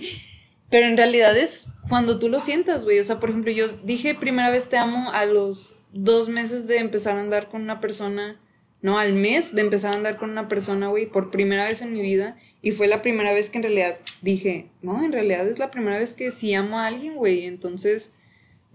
Pero 0.70 0.88
en 0.88 0.98
realidad 0.98 1.38
es 1.38 1.68
cuando 1.90 2.20
tú 2.20 2.30
lo 2.30 2.40
sientas, 2.40 2.84
güey. 2.84 3.00
O 3.00 3.04
sea, 3.04 3.20
por 3.20 3.30
ejemplo, 3.30 3.52
yo 3.52 3.68
dije 3.84 4.16
primera 4.16 4.50
vez 4.50 4.70
te 4.70 4.78
amo 4.78 5.12
a 5.12 5.26
los 5.26 5.76
dos 5.94 6.28
meses 6.28 6.68
de 6.68 6.80
empezar 6.80 7.18
a 7.18 7.22
andar 7.22 7.50
con 7.50 7.62
una 7.62 7.80
persona 7.80 8.40
¿no? 8.86 9.00
Al 9.00 9.14
mes 9.14 9.56
de 9.56 9.62
empezar 9.62 9.94
a 9.94 9.98
andar 9.98 10.16
con 10.16 10.30
una 10.30 10.48
persona, 10.48 10.90
güey, 10.90 11.08
por 11.08 11.32
primera 11.32 11.64
vez 11.64 11.82
en 11.82 11.92
mi 11.92 12.04
vida. 12.04 12.38
Y 12.62 12.70
fue 12.70 12.86
la 12.86 13.02
primera 13.02 13.34
vez 13.34 13.50
que 13.50 13.58
en 13.58 13.64
realidad 13.64 13.98
dije, 14.22 14.70
no, 14.84 15.04
en 15.04 15.12
realidad 15.12 15.48
es 15.48 15.58
la 15.58 15.72
primera 15.72 15.98
vez 15.98 16.14
que 16.14 16.30
sí 16.30 16.54
amo 16.54 16.78
a 16.78 16.86
alguien, 16.86 17.16
güey. 17.16 17.46
Entonces 17.46 18.14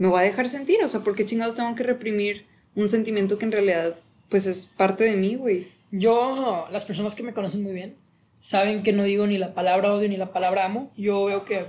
me 0.00 0.08
voy 0.08 0.20
a 0.20 0.24
dejar 0.24 0.48
sentir. 0.48 0.82
O 0.82 0.88
sea, 0.88 1.00
¿por 1.00 1.14
qué 1.14 1.26
chingados 1.26 1.54
tengo 1.54 1.74
que 1.74 1.82
reprimir 1.82 2.46
un 2.74 2.88
sentimiento 2.88 3.36
que 3.36 3.44
en 3.44 3.52
realidad, 3.52 3.96
pues 4.30 4.46
es 4.46 4.64
parte 4.64 5.04
de 5.04 5.14
mí, 5.14 5.36
güey? 5.36 5.68
Yo, 5.92 6.66
las 6.72 6.86
personas 6.86 7.14
que 7.14 7.22
me 7.22 7.34
conocen 7.34 7.62
muy 7.62 7.74
bien, 7.74 7.96
saben 8.40 8.82
que 8.82 8.94
no 8.94 9.02
digo 9.02 9.26
ni 9.26 9.36
la 9.36 9.52
palabra 9.52 9.92
odio 9.92 10.08
ni 10.08 10.16
la 10.16 10.32
palabra 10.32 10.64
amo. 10.64 10.90
Yo 10.96 11.26
veo 11.26 11.44
que 11.44 11.66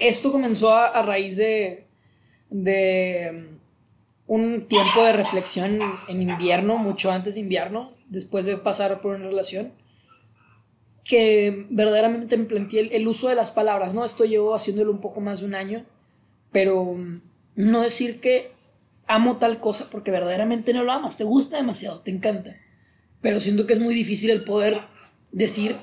esto 0.00 0.32
comenzó 0.32 0.74
a, 0.74 1.02
raíz 1.02 1.36
de, 1.36 1.84
de 2.48 3.50
un 4.26 4.64
tiempo 4.64 5.04
de 5.04 5.12
reflexión 5.12 5.78
en 6.08 6.22
invierno, 6.22 6.78
mucho 6.78 7.12
antes 7.12 7.34
de 7.34 7.40
invierno, 7.40 7.86
después 8.08 8.46
de 8.46 8.56
pasar 8.56 9.02
por 9.02 9.14
una 9.14 9.26
relación, 9.26 9.72
que 11.04 11.66
verdaderamente 11.68 12.38
me 12.38 12.46
planteé 12.46 12.96
el, 12.96 13.06
uso 13.06 13.28
de 13.28 13.34
las 13.34 13.50
palabras, 13.50 13.92
¿no? 13.92 14.06
Esto 14.06 14.24
llevo 14.24 14.54
haciéndolo 14.54 14.90
un 14.90 15.02
poco 15.02 15.20
más 15.20 15.40
de 15.40 15.46
un 15.46 15.54
año, 15.54 15.84
pero 16.50 16.96
no 17.54 17.82
decir 17.82 18.20
que 18.20 18.50
amo 19.06 19.36
tal 19.36 19.60
cosa 19.60 19.88
porque 19.90 20.10
verdaderamente 20.10 20.72
no 20.72 20.84
lo 20.84 20.92
amas, 20.92 21.16
te 21.16 21.24
gusta 21.24 21.56
demasiado, 21.56 22.00
te 22.00 22.10
encanta, 22.10 22.56
pero 23.20 23.40
siento 23.40 23.66
que 23.66 23.74
es 23.74 23.80
muy 23.80 23.94
difícil 23.94 24.30
el 24.30 24.44
poder 24.44 24.80
decir 25.30 25.76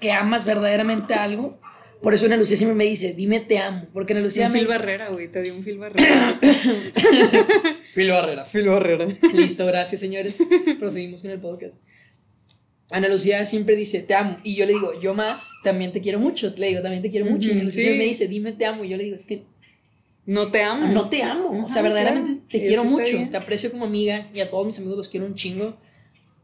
que 0.00 0.12
amas 0.12 0.44
verdaderamente 0.44 1.14
algo 1.14 1.58
por 2.02 2.14
eso 2.14 2.26
Ana 2.26 2.36
Lucía 2.36 2.56
siempre 2.56 2.76
me 2.76 2.84
dice, 2.84 3.12
dime 3.12 3.40
te 3.40 3.58
amo. 3.58 3.86
Porque 3.92 4.12
Ana 4.12 4.22
Lucía 4.22 4.46
un 4.46 4.52
me. 4.52 4.60
Phil 4.60 4.68
Barrera, 4.68 5.08
güey, 5.08 5.28
te 5.28 5.42
dio 5.42 5.54
un 5.54 5.64
Phil 5.64 5.78
Barrera. 5.78 6.40
Phil 7.94 8.10
Barrera. 8.10 8.44
Phil 8.44 8.68
Barrera. 8.68 9.06
Listo, 9.34 9.66
gracias, 9.66 10.00
señores. 10.00 10.36
Proseguimos 10.78 11.22
con 11.22 11.32
el 11.32 11.40
podcast. 11.40 11.78
Ana 12.90 13.08
Lucía 13.08 13.44
siempre 13.44 13.74
dice, 13.74 14.00
te 14.00 14.14
amo. 14.14 14.38
Y 14.44 14.54
yo 14.54 14.64
le 14.64 14.74
digo, 14.74 14.98
yo 15.00 15.12
más, 15.12 15.50
también 15.64 15.92
te 15.92 16.00
quiero 16.00 16.20
mucho. 16.20 16.54
Le 16.56 16.68
digo, 16.68 16.82
también 16.82 17.02
te 17.02 17.10
quiero 17.10 17.26
mucho. 17.26 17.48
y 17.48 17.52
Ana 17.52 17.64
Lucía 17.64 17.90
me 17.96 18.04
dice, 18.04 18.28
dime 18.28 18.52
te 18.52 18.64
amo. 18.64 18.84
Y 18.84 18.90
yo 18.90 18.96
le 18.96 19.04
digo, 19.04 19.16
es 19.16 19.24
que. 19.24 19.44
No 20.28 20.50
te 20.50 20.62
amo. 20.62 20.86
No 20.88 21.08
te 21.08 21.22
amo. 21.22 21.64
o 21.64 21.68
sea, 21.70 21.80
verdaderamente 21.80 22.42
te 22.50 22.62
quiero 22.62 22.84
mucho. 22.84 23.16
Te 23.30 23.36
aprecio 23.38 23.70
como 23.70 23.86
amiga 23.86 24.28
y 24.34 24.40
a 24.40 24.50
todos 24.50 24.66
mis 24.66 24.76
amigos 24.76 24.98
los 24.98 25.08
quiero 25.08 25.24
un 25.24 25.34
chingo. 25.34 25.74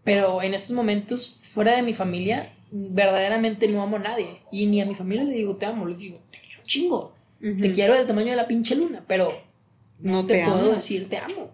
Pero 0.04 0.42
en 0.42 0.54
estos 0.54 0.70
momentos, 0.70 1.38
fuera 1.42 1.76
de 1.76 1.82
mi 1.82 1.92
familia, 1.92 2.50
verdaderamente 2.70 3.68
no 3.68 3.82
amo 3.82 3.96
a 3.96 3.98
nadie. 3.98 4.40
Y 4.50 4.66
ni 4.66 4.80
a 4.80 4.86
mi 4.86 4.94
familia 4.94 5.24
le 5.24 5.34
digo 5.34 5.56
te 5.56 5.66
amo, 5.66 5.84
les 5.84 5.98
digo, 5.98 6.18
te 6.30 6.38
quiero 6.38 6.62
chingo. 6.64 7.14
Te 7.40 7.72
quiero 7.72 7.92
del 7.92 8.06
tamaño 8.06 8.30
de 8.30 8.36
la 8.36 8.48
pinche 8.48 8.74
luna, 8.74 9.04
pero 9.06 9.38
no 9.98 10.24
te, 10.24 10.42
puedo 10.46 10.72
decir 10.72 11.10
te 11.10 11.18
amo. 11.18 11.50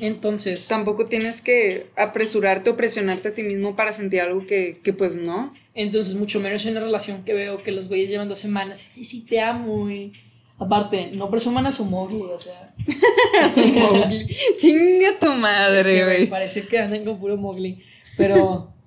entonces. 0.00 0.68
Tampoco 0.68 1.06
tienes 1.06 1.42
que 1.42 1.88
apresurarte 1.96 2.70
o 2.70 2.76
presionarte 2.76 3.30
a 3.30 3.34
ti 3.34 3.42
mismo 3.42 3.74
para 3.74 3.90
sentir 3.90 4.20
algo 4.20 4.46
que, 4.46 4.94
pues 4.96 5.16
no. 5.16 5.52
Entonces, 5.74 6.14
mucho 6.14 6.38
menos 6.40 6.64
en 6.66 6.72
una 6.72 6.80
relación 6.80 7.24
que 7.24 7.34
veo 7.34 7.58
que 7.62 7.72
los 7.72 7.88
güeyes 7.88 8.08
llevan 8.08 8.28
dos 8.28 8.38
semanas 8.38 8.96
y 8.96 9.04
sí 9.04 9.26
te 9.26 9.40
amo 9.40 9.90
y. 9.90 10.12
Aparte, 10.56 11.10
no 11.14 11.28
presuman 11.28 11.66
a 11.66 11.72
su 11.72 11.84
Mowgli, 11.84 12.22
o 12.22 12.38
sea. 12.38 12.72
a 13.42 13.48
su 13.48 13.60
Mowgli. 13.66 14.26
Chinga 14.56 15.18
tu 15.18 15.32
madre, 15.32 16.04
güey. 16.04 16.26
parece 16.28 16.64
que 16.64 16.78
andan 16.78 17.04
con 17.04 17.18
puro 17.18 17.36
Mowgli. 17.36 17.82
Pero. 18.16 18.70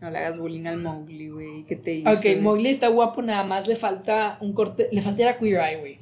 No 0.00 0.10
le 0.10 0.18
hagas 0.18 0.38
bullying 0.38 0.64
al 0.66 0.76
Mowgli, 0.76 1.28
güey. 1.28 1.64
¿Qué 1.64 1.74
te 1.74 1.92
hizo? 1.92 2.08
Ok, 2.08 2.40
Mowgli 2.40 2.68
está 2.68 2.86
guapo, 2.86 3.20
nada 3.20 3.42
más 3.42 3.66
le 3.66 3.74
falta 3.74 4.38
un 4.40 4.52
corte. 4.52 4.86
Le 4.92 5.02
falta 5.02 5.24
la 5.24 5.36
queer 5.36 5.60
eye, 5.60 5.76
güey. 5.80 5.98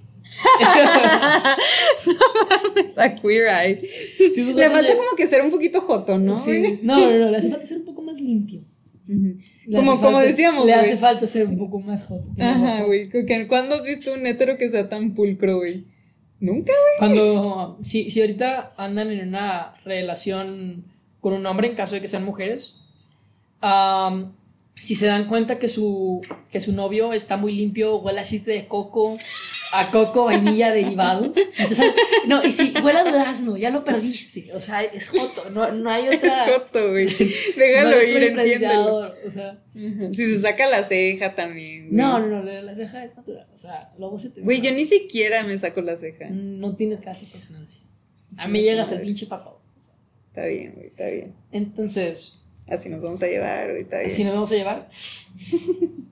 no 2.06 2.74
mames, 2.74 2.98
a 2.98 3.14
queer 3.14 3.46
eye. 3.48 3.80
le 4.54 4.68
falta 4.68 4.96
como 4.98 5.16
que 5.16 5.26
ser 5.26 5.40
un 5.40 5.50
poquito 5.50 5.80
joto, 5.80 6.18
¿no? 6.18 6.36
Sí. 6.36 6.78
No, 6.82 6.94
no, 6.94 7.18
no, 7.20 7.30
le 7.30 7.38
hace 7.38 7.48
falta 7.48 7.64
ser 7.64 7.78
un 7.78 7.86
poco 7.86 8.02
más 8.02 8.20
limpio. 8.20 8.60
Como, 9.72 10.00
como 10.00 10.20
decíamos, 10.20 10.66
Le 10.66 10.74
hace 10.74 10.96
falta 10.96 11.26
ser 11.26 11.46
un 11.46 11.58
poco 11.58 11.80
más 11.80 12.04
joto. 12.06 12.30
Ajá, 12.38 12.84
güey. 12.84 13.08
¿Cuándo 13.46 13.76
has 13.76 13.84
visto 13.84 14.12
un 14.12 14.26
hétero 14.26 14.58
que 14.58 14.68
sea 14.68 14.88
tan 14.88 15.14
pulcro, 15.14 15.58
güey? 15.58 15.84
Nunca, 16.40 16.72
güey. 16.72 16.98
Cuando, 16.98 17.78
si, 17.82 18.10
si 18.10 18.20
ahorita 18.20 18.74
andan 18.76 19.10
en 19.10 19.28
una 19.28 19.76
relación 19.84 20.84
con 21.20 21.34
un 21.34 21.46
hombre, 21.46 21.68
en 21.68 21.74
caso 21.74 21.94
de 21.94 22.00
que 22.00 22.08
sean 22.08 22.24
mujeres, 22.24 22.76
am, 23.60 24.32
si 24.80 24.94
se 24.94 25.06
dan 25.06 25.26
cuenta 25.26 25.58
que 25.58 25.68
su, 25.68 26.20
que 26.50 26.60
su 26.60 26.72
novio 26.72 27.12
está 27.12 27.36
muy 27.36 27.52
limpio, 27.52 27.96
huele 27.96 28.18
a 28.18 28.22
aceite 28.22 28.50
de 28.50 28.66
coco, 28.66 29.16
a 29.72 29.90
coco, 29.90 30.26
vainilla, 30.26 30.70
derivados. 30.72 31.36
Entonces, 31.36 31.92
no, 32.26 32.44
y 32.44 32.52
si 32.52 32.72
huele 32.82 32.98
a 32.98 33.04
durazno, 33.04 33.56
ya 33.56 33.70
lo 33.70 33.84
perdiste. 33.84 34.52
O 34.52 34.60
sea, 34.60 34.82
es 34.82 35.08
joto, 35.08 35.50
no, 35.50 35.72
no 35.72 35.90
hay 35.90 36.08
otra. 36.08 36.46
Es 36.46 36.52
joto, 36.52 36.90
güey. 36.90 37.06
no 37.56 37.56
Déjalo 37.56 37.96
hay 37.96 38.10
ir, 38.10 38.22
entiéndelo. 38.22 39.14
O 39.26 39.30
sea. 39.30 39.62
Si 39.74 40.26
se 40.26 40.40
saca 40.40 40.68
la 40.68 40.82
ceja 40.82 41.34
también. 41.34 41.88
güey. 41.88 41.96
no, 41.96 42.20
no, 42.20 42.42
no, 42.42 42.62
la 42.62 42.74
ceja 42.74 43.04
es 43.04 43.16
natural. 43.16 43.48
O 43.54 43.58
sea, 43.58 43.92
luego 43.98 44.18
se 44.18 44.30
te. 44.30 44.42
Güey, 44.42 44.60
yo 44.60 44.72
ni 44.72 44.84
siquiera 44.84 45.42
me 45.42 45.56
saco 45.56 45.80
la 45.80 45.96
ceja. 45.96 46.28
No 46.30 46.76
tienes 46.76 47.00
casi 47.00 47.24
ceja, 47.26 47.50
no 47.50 47.66
sé. 47.66 47.80
A 48.36 48.46
mí 48.48 48.60
llegas 48.60 48.92
el 48.92 49.00
pinche 49.00 49.24
o 49.24 49.80
sea. 49.80 49.94
Está 50.28 50.44
bien, 50.46 50.74
güey, 50.74 50.88
está 50.88 51.06
bien. 51.06 51.34
Entonces, 51.50 52.40
Así 52.68 52.88
nos 52.88 53.00
vamos 53.00 53.22
a 53.22 53.26
llevar, 53.26 53.72
bien. 53.72 54.10
si 54.10 54.24
nos 54.24 54.34
vamos 54.34 54.52
a 54.52 54.54
llevar. 54.54 54.90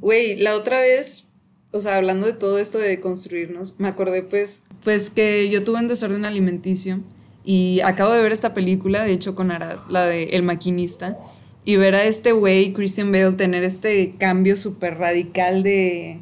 Güey, 0.00 0.36
la 0.36 0.56
otra 0.56 0.80
vez, 0.80 1.24
o 1.72 1.80
sea, 1.80 1.96
hablando 1.98 2.26
de 2.26 2.32
todo 2.32 2.58
esto 2.58 2.78
de 2.78 3.00
construirnos, 3.00 3.78
me 3.78 3.88
acordé 3.88 4.22
pues, 4.22 4.62
pues 4.82 5.10
que 5.10 5.50
yo 5.50 5.62
tuve 5.62 5.78
un 5.78 5.88
desorden 5.88 6.24
alimenticio 6.24 7.00
y 7.44 7.80
acabo 7.84 8.12
de 8.12 8.22
ver 8.22 8.32
esta 8.32 8.54
película, 8.54 9.04
de 9.04 9.12
hecho 9.12 9.34
con 9.34 9.50
Arad, 9.50 9.78
la 9.90 10.06
de 10.06 10.24
El 10.24 10.42
Maquinista, 10.42 11.18
y 11.66 11.76
ver 11.76 11.94
a 11.94 12.04
este 12.04 12.32
güey, 12.32 12.72
Christian 12.72 13.12
Bale, 13.12 13.32
tener 13.32 13.62
este 13.62 14.14
cambio 14.18 14.56
súper 14.56 14.96
radical 14.96 15.62
de, 15.62 16.20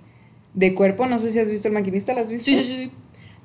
de 0.54 0.74
cuerpo. 0.74 1.06
No 1.06 1.18
sé 1.18 1.30
si 1.30 1.38
has 1.38 1.50
visto 1.50 1.68
El 1.68 1.74
Maquinista, 1.74 2.12
¿la 2.12 2.22
has 2.22 2.30
visto? 2.30 2.46
Sí, 2.46 2.56
sí, 2.56 2.64
sí. 2.64 2.90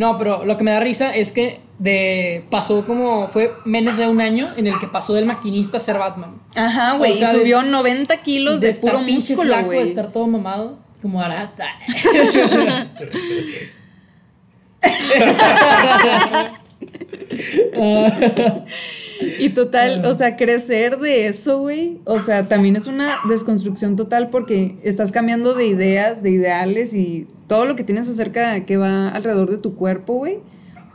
No, 0.03 0.17
pero 0.17 0.43
lo 0.43 0.57
que 0.57 0.65
me 0.65 0.71
da 0.71 0.81
risa 0.81 1.15
es 1.15 1.31
que 1.31 1.61
de 1.79 2.43
pasó 2.49 2.85
como 2.85 3.29
fue 3.29 3.53
menos 3.63 3.95
de 3.95 4.05
un 4.09 4.19
año 4.19 4.51
en 4.57 4.67
el 4.67 4.77
que 4.77 4.87
pasó 4.87 5.13
del 5.13 5.25
maquinista 5.25 5.77
a 5.77 5.79
ser 5.79 5.97
Batman. 5.97 6.41
Ajá, 6.57 6.97
güey, 6.97 7.13
O 7.13 7.15
sea, 7.15 7.33
y 7.33 7.39
subió 7.39 7.61
de- 7.61 7.69
90 7.69 8.17
kilos 8.17 8.59
de, 8.59 8.69
estar 8.69 8.91
puro 8.91 9.05
pinche 9.05 9.33
músculo, 9.33 9.53
flaco, 9.53 9.69
de 9.69 9.75
güey. 9.77 9.87
estar 9.87 10.11
todo 10.11 10.27
mamado, 10.27 10.77
como 11.01 11.21
arata. 11.21 11.67
Y 19.39 19.49
total, 19.49 20.05
o 20.05 20.13
sea, 20.13 20.35
crecer 20.35 20.97
de 20.97 21.27
eso, 21.27 21.59
güey, 21.59 21.99
o 22.05 22.19
sea, 22.19 22.47
también 22.47 22.75
es 22.75 22.87
una 22.87 23.17
desconstrucción 23.27 23.95
total 23.95 24.29
porque 24.29 24.75
estás 24.83 25.11
cambiando 25.11 25.53
de 25.53 25.67
ideas, 25.67 26.23
de 26.23 26.31
ideales 26.31 26.93
y 26.93 27.27
todo 27.47 27.65
lo 27.65 27.75
que 27.75 27.83
tienes 27.83 28.09
acerca 28.09 28.65
que 28.65 28.77
va 28.77 29.09
alrededor 29.09 29.49
de 29.49 29.57
tu 29.57 29.75
cuerpo, 29.75 30.15
güey. 30.15 30.39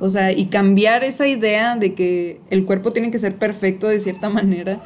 O 0.01 0.09
sea, 0.09 0.33
y 0.33 0.47
cambiar 0.47 1.03
esa 1.03 1.27
idea 1.27 1.77
de 1.77 1.95
que 1.95 2.41
el 2.51 2.65
cuerpo 2.65 2.93
tiene 2.93 3.11
que 3.11 3.19
ser 3.19 3.35
perfecto 3.37 3.89
de 3.89 3.99
cierta 3.99 4.29
manera. 4.29 4.81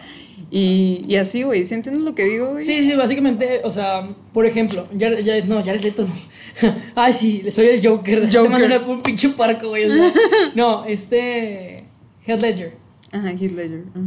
Y, 0.51 1.05
y 1.09 1.17
así, 1.17 1.45
güey, 1.45 1.65
¿sí 1.65 1.75
entiendes 1.75 2.03
lo 2.03 2.15
que 2.15 2.25
digo, 2.25 2.51
güey? 2.53 2.63
Sí, 2.63 2.91
sí, 2.91 2.95
básicamente, 2.95 3.63
o 3.65 3.71
sea, 3.71 4.07
por 4.35 4.45
ejemplo, 4.45 4.87
ya, 4.93 5.19
ya, 5.19 5.43
no, 5.47 5.65
Jared 5.65 5.83
Leto 5.83 6.07
no. 6.07 6.75
Ay, 6.95 7.15
sí, 7.15 7.43
soy 7.51 7.67
el 7.69 7.87
Joker. 7.87 8.21
Te 8.31 8.37
Joker. 8.37 8.51
mandan 8.51 8.73
a 8.73 8.87
un 8.87 9.01
pinche 9.03 9.31
parco, 9.31 9.69
güey. 9.69 9.89
No, 10.55 10.85
este. 10.85 11.85
Heath 12.27 12.41
Ledger. 12.41 12.82
Ajá, 13.13 13.31
Heath 13.31 13.53
Ledger. 13.53 13.85
ajá. 13.91 14.01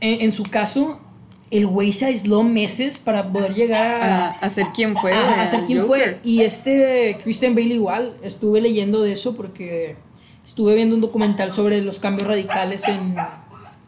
En, 0.00 0.20
en 0.22 0.30
su 0.32 0.42
caso, 0.44 1.00
el 1.50 1.66
güey 1.66 1.92
se 1.92 2.04
aisló 2.06 2.42
meses 2.42 2.98
para 2.98 3.32
poder 3.32 3.54
llegar 3.54 4.02
a. 4.02 4.26
A, 4.26 4.28
a 4.30 4.50
ser 4.50 4.66
quien 4.74 4.94
fue, 4.96 5.12
a- 5.12 5.42
a 5.42 5.46
ser 5.46 5.64
quien 5.64 5.80
Joker. 5.80 6.18
fue. 6.22 6.30
Y 6.30 6.42
este 6.42 7.16
Christian 7.24 7.54
Bale 7.54 7.74
igual, 7.74 8.16
estuve 8.22 8.60
leyendo 8.60 9.02
de 9.02 9.12
eso 9.12 9.34
porque 9.36 9.96
estuve 10.46 10.74
viendo 10.74 10.94
un 10.94 11.00
documental 11.00 11.50
sobre 11.52 11.82
los 11.82 11.98
cambios 11.98 12.26
radicales 12.28 12.86
en, 12.86 13.16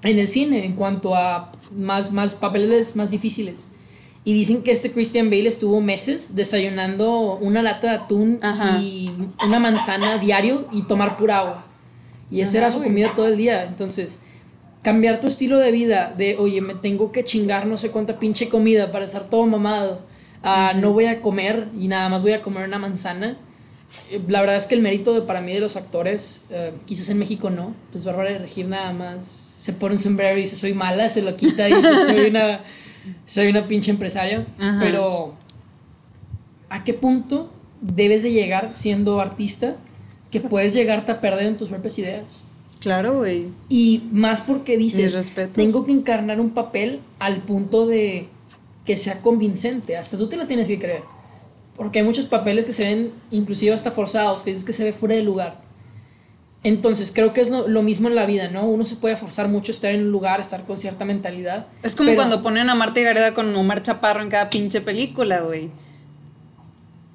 en 0.02 0.18
el 0.18 0.28
cine 0.28 0.64
en 0.64 0.72
cuanto 0.74 1.14
a 1.14 1.50
más, 1.76 2.12
más 2.12 2.34
papeles 2.34 2.96
más 2.96 3.10
difíciles. 3.10 3.68
Y 4.24 4.34
dicen 4.34 4.62
que 4.62 4.70
este 4.72 4.90
Christian 4.92 5.30
Bale 5.30 5.46
estuvo 5.48 5.80
meses 5.80 6.34
desayunando 6.34 7.36
una 7.40 7.62
lata 7.62 7.88
de 7.90 7.94
atún 7.96 8.38
Ajá. 8.42 8.78
y 8.80 9.10
una 9.46 9.58
manzana 9.58 10.18
diario 10.18 10.66
y 10.72 10.82
tomar 10.82 11.16
pura 11.16 11.38
agua. 11.38 11.64
Y 12.30 12.40
esa 12.42 12.50
Ajá, 12.50 12.58
era 12.58 12.70
su 12.70 12.82
comida 12.82 13.12
todo 13.16 13.28
el 13.28 13.36
día. 13.38 13.64
Entonces, 13.64 14.20
cambiar 14.82 15.20
tu 15.20 15.26
estilo 15.26 15.58
de 15.58 15.70
vida 15.72 16.14
de, 16.16 16.36
oye, 16.36 16.60
me 16.60 16.74
tengo 16.74 17.12
que 17.12 17.24
chingar 17.24 17.66
no 17.66 17.76
sé 17.76 17.90
cuánta 17.90 18.18
pinche 18.18 18.48
comida 18.48 18.90
para 18.90 19.04
estar 19.04 19.24
todo 19.24 19.46
mamado, 19.46 20.00
a 20.42 20.72
no 20.74 20.92
voy 20.92 21.04
a 21.04 21.20
comer 21.20 21.68
y 21.78 21.88
nada 21.88 22.08
más 22.08 22.22
voy 22.22 22.32
a 22.32 22.40
comer 22.40 22.66
una 22.66 22.78
manzana. 22.78 23.36
Eh, 24.10 24.20
La 24.28 24.40
verdad 24.40 24.56
es 24.56 24.66
que 24.66 24.74
el 24.74 24.80
mérito 24.80 25.12
de, 25.12 25.22
para 25.22 25.40
mí 25.42 25.52
de 25.52 25.60
los 25.60 25.76
actores, 25.76 26.44
eh, 26.50 26.72
quizás 26.86 27.10
en 27.10 27.18
México 27.18 27.50
no, 27.50 27.74
pues 27.92 28.04
Bárbara 28.04 28.30
de 28.30 28.38
Regir 28.38 28.66
nada 28.68 28.92
más 28.92 29.54
se 29.58 29.72
pone 29.74 29.96
un 29.96 29.98
sombrero 29.98 30.38
y 30.38 30.42
dice 30.42 30.56
soy 30.56 30.72
mala, 30.72 31.10
se 31.10 31.22
lo 31.22 31.36
quita 31.36 31.68
y 31.68 31.74
dice 31.74 32.06
soy 32.06 32.30
una, 32.30 32.60
soy 33.26 33.48
una 33.48 33.66
pinche 33.68 33.90
empresaria. 33.90 34.46
Ajá. 34.58 34.78
Pero, 34.80 35.34
¿a 36.70 36.84
qué 36.84 36.94
punto 36.94 37.50
debes 37.82 38.22
de 38.22 38.32
llegar 38.32 38.70
siendo 38.72 39.20
artista 39.20 39.74
que 40.30 40.40
puedes 40.40 40.72
llegarte 40.72 41.12
a 41.12 41.20
perder 41.20 41.46
en 41.46 41.56
tus 41.56 41.68
propias 41.68 41.98
ideas? 41.98 42.42
Claro, 42.80 43.18
güey. 43.18 43.46
Y 43.68 44.04
más 44.10 44.40
porque 44.40 44.76
dices, 44.76 45.14
tengo 45.54 45.84
que 45.84 45.92
encarnar 45.92 46.40
un 46.40 46.50
papel 46.50 47.00
al 47.18 47.42
punto 47.42 47.86
de 47.86 48.26
que 48.86 48.96
sea 48.96 49.20
convincente. 49.20 49.96
Hasta 49.96 50.16
tú 50.16 50.28
te 50.28 50.36
la 50.36 50.46
tienes 50.46 50.66
que 50.66 50.78
creer. 50.78 51.02
Porque 51.76 51.98
hay 52.00 52.04
muchos 52.04 52.24
papeles 52.24 52.64
que 52.64 52.72
se 52.72 52.84
ven 52.84 53.12
inclusive 53.30 53.72
hasta 53.74 53.90
forzados, 53.90 54.42
que 54.42 54.50
dices 54.50 54.64
que 54.64 54.72
se 54.72 54.82
ve 54.84 54.92
fuera 54.92 55.14
de 55.14 55.22
lugar. 55.22 55.60
Entonces, 56.62 57.10
creo 57.14 57.32
que 57.32 57.40
es 57.40 57.48
lo, 57.48 57.68
lo 57.68 57.82
mismo 57.82 58.08
en 58.08 58.14
la 58.14 58.26
vida, 58.26 58.50
¿no? 58.50 58.66
Uno 58.66 58.84
se 58.84 58.96
puede 58.96 59.16
forzar 59.16 59.48
mucho 59.48 59.72
a 59.72 59.74
estar 59.74 59.92
en 59.92 60.02
un 60.04 60.12
lugar, 60.12 60.40
estar 60.40 60.64
con 60.64 60.76
cierta 60.76 61.04
mentalidad. 61.06 61.66
Es 61.82 61.96
como 61.96 62.08
pero- 62.08 62.16
cuando 62.16 62.42
ponen 62.42 62.68
a 62.68 62.74
Marta 62.74 63.00
y 63.00 63.02
Gareda 63.02 63.32
con 63.34 63.54
Omar 63.54 63.82
Chaparro 63.82 64.22
en 64.22 64.28
cada 64.30 64.50
pinche 64.50 64.80
película, 64.82 65.40
güey. 65.40 65.70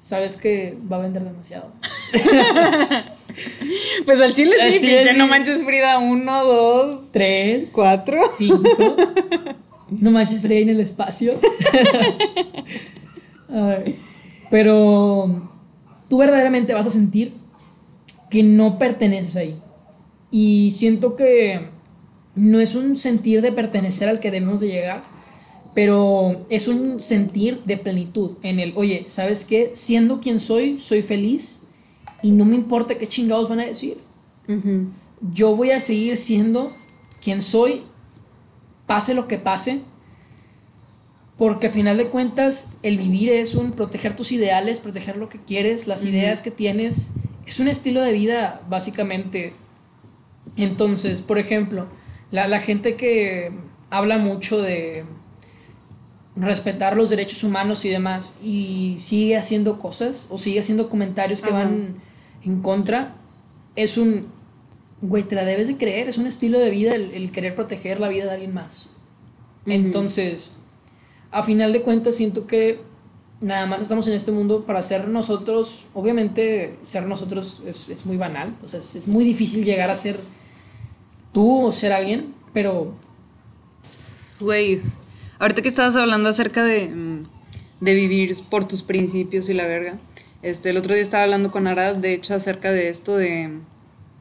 Sabes 0.02 0.36
que 0.36 0.76
va 0.90 0.96
a 0.96 1.00
vender 1.00 1.24
demasiado. 1.24 1.70
Pues 4.04 4.20
al 4.20 4.32
chile 4.32 4.56
sí, 4.70 4.78
chile 4.78 4.96
pinche 4.96 5.12
sí. 5.12 5.18
no 5.18 5.26
manches 5.26 5.62
Frida, 5.62 5.98
uno, 5.98 6.44
dos, 6.44 7.12
Tres, 7.12 7.70
cuatro. 7.74 8.20
cinco. 8.36 8.96
No 9.88 10.10
manches 10.10 10.40
Freddy 10.40 10.62
en 10.62 10.68
el 10.70 10.80
espacio. 10.80 11.38
Ay, 13.48 14.00
pero 14.50 15.48
tú 16.08 16.18
verdaderamente 16.18 16.74
vas 16.74 16.86
a 16.86 16.90
sentir 16.90 17.32
que 18.28 18.42
no 18.42 18.78
perteneces 18.78 19.36
ahí. 19.36 19.56
Y 20.32 20.74
siento 20.76 21.14
que 21.14 21.68
no 22.34 22.58
es 22.58 22.74
un 22.74 22.98
sentir 22.98 23.42
de 23.42 23.52
pertenecer 23.52 24.08
al 24.08 24.18
que 24.18 24.32
debemos 24.32 24.60
de 24.60 24.66
llegar, 24.66 25.04
pero 25.72 26.44
es 26.50 26.66
un 26.66 27.00
sentir 27.00 27.62
de 27.64 27.76
plenitud 27.76 28.38
en 28.42 28.58
el, 28.58 28.72
oye, 28.76 29.04
¿sabes 29.06 29.44
qué? 29.44 29.70
Siendo 29.74 30.18
quien 30.20 30.40
soy, 30.40 30.80
soy 30.80 31.02
feliz 31.02 31.60
y 32.26 32.30
no 32.32 32.44
me 32.44 32.56
importa 32.56 32.98
qué 32.98 33.06
chingados 33.06 33.48
van 33.48 33.60
a 33.60 33.66
decir 33.66 33.98
yo 35.32 35.56
voy 35.56 35.70
a 35.70 35.80
seguir 35.80 36.16
siendo 36.16 36.72
quien 37.22 37.42
soy, 37.42 37.82
pase 38.86 39.14
lo 39.14 39.28
que 39.28 39.38
pase, 39.38 39.80
porque 41.36 41.66
a 41.66 41.70
final 41.70 41.96
de 41.96 42.08
cuentas 42.08 42.70
el 42.82 42.96
vivir 42.96 43.30
es 43.30 43.54
un 43.54 43.72
proteger 43.72 44.14
tus 44.14 44.32
ideales, 44.32 44.80
proteger 44.80 45.16
lo 45.16 45.28
que 45.28 45.38
quieres, 45.38 45.86
las 45.86 46.04
ideas 46.04 46.42
que 46.42 46.50
tienes, 46.50 47.10
es 47.46 47.60
un 47.60 47.68
estilo 47.68 48.00
de 48.00 48.12
vida 48.12 48.62
básicamente. 48.68 49.52
Entonces, 50.56 51.20
por 51.20 51.38
ejemplo, 51.38 51.86
la, 52.30 52.48
la 52.48 52.60
gente 52.60 52.96
que 52.96 53.52
habla 53.90 54.18
mucho 54.18 54.60
de 54.60 55.04
respetar 56.36 56.96
los 56.96 57.10
derechos 57.10 57.44
humanos 57.44 57.84
y 57.84 57.88
demás 57.88 58.32
y 58.42 58.98
sigue 59.00 59.36
haciendo 59.36 59.78
cosas 59.78 60.26
o 60.30 60.38
sigue 60.38 60.60
haciendo 60.60 60.88
comentarios 60.88 61.40
que 61.40 61.48
Ajá. 61.48 61.64
van 61.64 61.96
en 62.46 62.62
contra, 62.62 63.14
es 63.74 63.98
un, 63.98 64.28
güey, 65.02 65.24
te 65.24 65.34
la 65.34 65.44
debes 65.44 65.68
de 65.68 65.76
creer, 65.76 66.08
es 66.08 66.16
un 66.16 66.26
estilo 66.26 66.58
de 66.58 66.70
vida 66.70 66.94
el, 66.94 67.10
el 67.12 67.30
querer 67.30 67.54
proteger 67.54 68.00
la 68.00 68.08
vida 68.08 68.24
de 68.24 68.30
alguien 68.30 68.54
más. 68.54 68.88
Entonces, 69.66 70.50
a 71.30 71.42
final 71.42 71.72
de 71.72 71.82
cuentas 71.82 72.16
siento 72.16 72.46
que 72.46 72.78
nada 73.40 73.66
más 73.66 73.82
estamos 73.82 74.06
en 74.06 74.14
este 74.14 74.32
mundo 74.32 74.64
para 74.64 74.82
ser 74.82 75.08
nosotros, 75.08 75.86
obviamente 75.92 76.78
ser 76.82 77.06
nosotros 77.06 77.60
es, 77.66 77.88
es 77.90 78.06
muy 78.06 78.16
banal, 78.16 78.54
o 78.64 78.68
sea, 78.68 78.78
es, 78.78 78.96
es 78.96 79.08
muy 79.08 79.24
difícil 79.24 79.64
llegar 79.64 79.90
a 79.90 79.96
ser 79.96 80.18
tú 81.32 81.66
o 81.66 81.72
ser 81.72 81.92
alguien, 81.92 82.32
pero 82.54 82.94
Güey, 84.38 84.82
ahorita 85.38 85.62
que 85.62 85.68
estabas 85.68 85.96
hablando 85.96 86.28
acerca 86.28 86.62
de, 86.62 87.22
de 87.80 87.94
vivir 87.94 88.36
por 88.50 88.68
tus 88.68 88.82
principios 88.82 89.48
y 89.48 89.54
la 89.54 89.66
verga, 89.66 89.98
este, 90.42 90.70
el 90.70 90.76
otro 90.76 90.94
día 90.94 91.02
estaba 91.02 91.24
hablando 91.24 91.50
con 91.50 91.66
Arad, 91.66 91.96
de 91.96 92.14
hecho, 92.14 92.34
acerca 92.34 92.72
de 92.72 92.88
esto 92.88 93.16
de, 93.16 93.50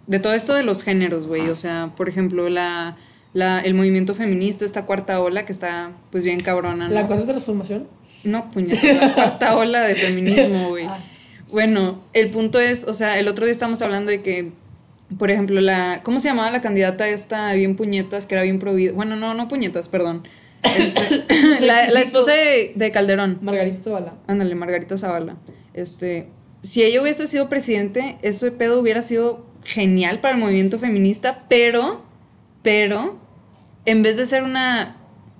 de 0.08 0.20
todo 0.20 0.34
esto 0.34 0.54
de 0.54 0.64
los 0.64 0.84
géneros, 0.84 1.28
güey, 1.28 1.50
o 1.50 1.56
sea, 1.56 1.92
por 1.96 2.10
ejemplo, 2.10 2.50
la, 2.50 2.98
la, 3.34 3.60
el 3.60 3.74
movimiento 3.74 4.16
feminista, 4.16 4.66
esta 4.66 4.86
cuarta 4.86 5.20
ola 5.22 5.46
que 5.46 5.52
está, 5.52 5.92
pues, 6.12 6.24
bien 6.24 6.40
cabrona, 6.40 6.88
¿no? 6.88 6.94
la 6.94 7.08
cuarta 7.08 7.26
transformación, 7.26 7.88
No, 8.24 8.50
puñeta, 8.52 8.94
la 8.94 9.14
cuarta 9.14 9.56
ola 9.58 9.82
de 9.82 9.96
feminismo, 9.96 10.70
güey. 10.70 10.86
Ah. 10.86 11.00
Bueno, 11.52 12.02
el 12.14 12.32
punto 12.32 12.60
es, 12.60 12.86
o 12.86 12.94
sea, 12.94 13.20
el 13.20 13.28
otro 13.28 13.46
día 13.46 13.52
estamos 13.52 13.82
hablando 13.82 14.12
de 14.12 14.22
que, 14.22 14.52
por 15.18 15.32
ejemplo, 15.32 15.62
la, 15.62 16.02
¿cómo 16.04 16.20
se 16.20 16.28
llamaba 16.28 16.50
la 16.52 16.62
candidata 16.62 17.08
esta 17.08 17.54
bien 17.54 17.76
puñetas, 17.76 18.26
que 18.26 18.36
era 18.36 18.44
bien 18.44 18.60
provida? 18.60 18.92
Bueno, 18.94 19.16
no, 19.16 19.34
no 19.34 19.48
puñetas, 19.48 19.90
perdón. 19.90 20.28
Este, 20.66 21.24
la, 21.62 21.90
la, 21.92 22.02
esposa 22.02 22.32
de, 22.32 22.74
de, 22.76 22.92
Calderón. 22.92 23.38
Margarita 23.42 23.82
Zavala. 23.82 24.16
Ándale, 24.26 24.56
Margarita 24.56 24.98
Zavala. 24.98 25.36
Este, 25.75 26.29
si 26.62 26.84
ella 26.84 27.01
hubiese 27.01 27.27
sido 27.27 27.50
presidente, 27.50 28.17
ese 28.22 28.50
pedo 28.51 28.79
hubiera 28.79 29.01
sido 29.01 29.46
genial 29.63 30.20
para 30.20 30.36
el 30.36 30.39
movimiento 30.39 30.79
feminista, 30.79 31.46
pero, 31.50 32.01
pero, 32.63 33.20
en 33.86 34.01
vez 34.01 34.15
de 34.15 34.25
ser 34.25 34.44
una 34.44 34.96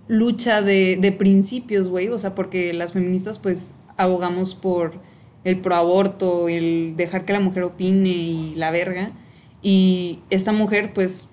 lucha 0.09 0.61
de, 0.61 0.97
de 0.99 1.11
principios, 1.13 1.87
güey, 1.87 2.09
o 2.09 2.17
sea, 2.19 2.35
porque 2.35 2.73
las 2.73 2.91
feministas 2.91 3.39
pues 3.39 3.75
abogamos 3.95 4.55
por 4.55 4.99
el 5.45 5.61
proaborto, 5.61 6.49
el 6.49 6.95
dejar 6.97 7.23
que 7.23 7.31
la 7.31 7.39
mujer 7.39 7.63
opine 7.63 8.09
y 8.09 8.55
la 8.55 8.71
verga, 8.71 9.13
y 9.61 10.19
esta 10.29 10.51
mujer 10.51 10.91
pues, 10.93 11.29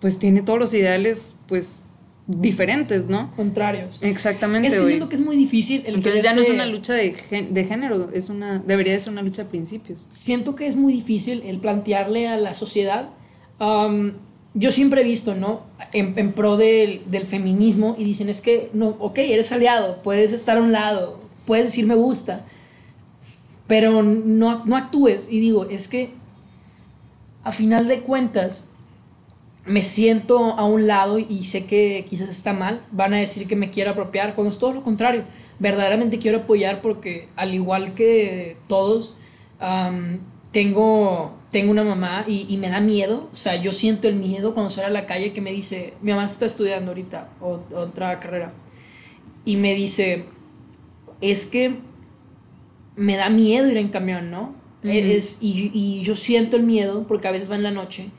pues 0.00 0.18
tiene 0.18 0.42
todos 0.42 0.58
los 0.58 0.74
ideales 0.74 1.36
pues 1.46 1.84
diferentes, 2.26 3.06
¿no? 3.06 3.30
Contrarios. 3.36 3.98
Exactamente. 4.00 4.68
Es 4.68 4.74
que 4.74 4.86
siento 4.86 5.08
que 5.08 5.16
es 5.16 5.20
muy 5.20 5.36
difícil. 5.36 5.82
El 5.86 5.96
Entonces 5.96 6.22
ya 6.22 6.32
no 6.34 6.40
es 6.40 6.48
una 6.48 6.66
lucha 6.66 6.94
de, 6.94 7.14
de, 7.50 7.64
género, 7.64 8.10
es 8.12 8.30
una, 8.30 8.58
debería 8.60 8.94
de 8.94 9.00
ser 9.00 9.12
una 9.12 9.22
lucha 9.22 9.44
de 9.44 9.50
principios. 9.50 10.06
Siento 10.08 10.54
que 10.54 10.66
es 10.66 10.76
muy 10.76 10.92
difícil 10.92 11.42
el 11.44 11.58
plantearle 11.58 12.28
a 12.28 12.36
la 12.36 12.54
sociedad. 12.54 13.10
Um, 13.60 14.12
yo 14.54 14.70
siempre 14.70 15.02
he 15.02 15.04
visto, 15.04 15.34
¿no? 15.34 15.62
En, 15.92 16.14
en 16.16 16.32
pro 16.32 16.56
del, 16.56 17.02
del, 17.06 17.26
feminismo 17.26 17.94
y 17.98 18.04
dicen, 18.04 18.28
es 18.28 18.40
que, 18.40 18.70
no, 18.72 18.96
ok, 19.00 19.18
eres 19.18 19.52
aliado, 19.52 20.02
puedes 20.02 20.32
estar 20.32 20.56
a 20.56 20.62
un 20.62 20.72
lado, 20.72 21.18
puedes 21.44 21.66
decir 21.66 21.86
me 21.86 21.96
gusta, 21.96 22.44
pero 23.66 24.02
no, 24.02 24.64
no 24.64 24.76
actúes. 24.76 25.26
Y 25.28 25.40
digo, 25.40 25.66
es 25.68 25.88
que 25.88 26.10
a 27.42 27.52
final 27.52 27.88
de 27.88 28.00
cuentas, 28.00 28.68
me 29.66 29.82
siento 29.82 30.38
a 30.38 30.64
un 30.64 30.86
lado 30.86 31.18
y 31.18 31.42
sé 31.44 31.64
que 31.64 32.06
quizás 32.08 32.28
está 32.28 32.52
mal, 32.52 32.82
van 32.90 33.14
a 33.14 33.18
decir 33.18 33.48
que 33.48 33.56
me 33.56 33.70
quiero 33.70 33.92
apropiar, 33.92 34.34
cuando 34.34 34.50
es 34.50 34.58
todo 34.58 34.72
lo 34.72 34.82
contrario, 34.82 35.24
verdaderamente 35.58 36.18
quiero 36.18 36.38
apoyar 36.38 36.82
porque 36.82 37.28
al 37.36 37.54
igual 37.54 37.94
que 37.94 38.56
todos, 38.68 39.14
tengo, 40.52 41.34
tengo 41.50 41.70
una 41.70 41.84
mamá 41.84 42.24
y, 42.28 42.56
me 42.58 42.68
da 42.68 42.80
miedo, 42.80 43.30
o 43.32 43.36
sea, 43.36 43.56
yo 43.56 43.72
siento 43.72 44.06
el 44.06 44.16
miedo 44.16 44.52
cuando 44.52 44.70
sale 44.70 44.88
a 44.88 44.90
la 44.90 45.06
calle 45.06 45.32
que 45.32 45.40
me 45.40 45.50
dice, 45.50 45.94
mi 46.02 46.10
mamá 46.10 46.26
está 46.26 46.44
estudiando 46.44 46.90
ahorita 46.90 47.30
otra 47.40 48.20
carrera, 48.20 48.52
y 49.46 49.56
me 49.56 49.74
dice, 49.74 50.26
es 51.22 51.46
que 51.46 51.76
me 52.96 53.16
da 53.16 53.30
miedo 53.30 53.66
ir 53.70 53.78
en 53.78 53.88
camión, 53.88 54.30
¿no? 54.30 54.54
es, 54.82 55.38
y, 55.40 55.70
y 55.72 56.02
yo 56.02 56.14
siento 56.14 56.56
el 56.56 56.64
miedo 56.64 57.06
porque 57.08 57.26
a 57.26 57.30
veces 57.30 57.50
va 57.50 57.54
en 57.54 57.62
la 57.62 57.70
noche 57.70 58.10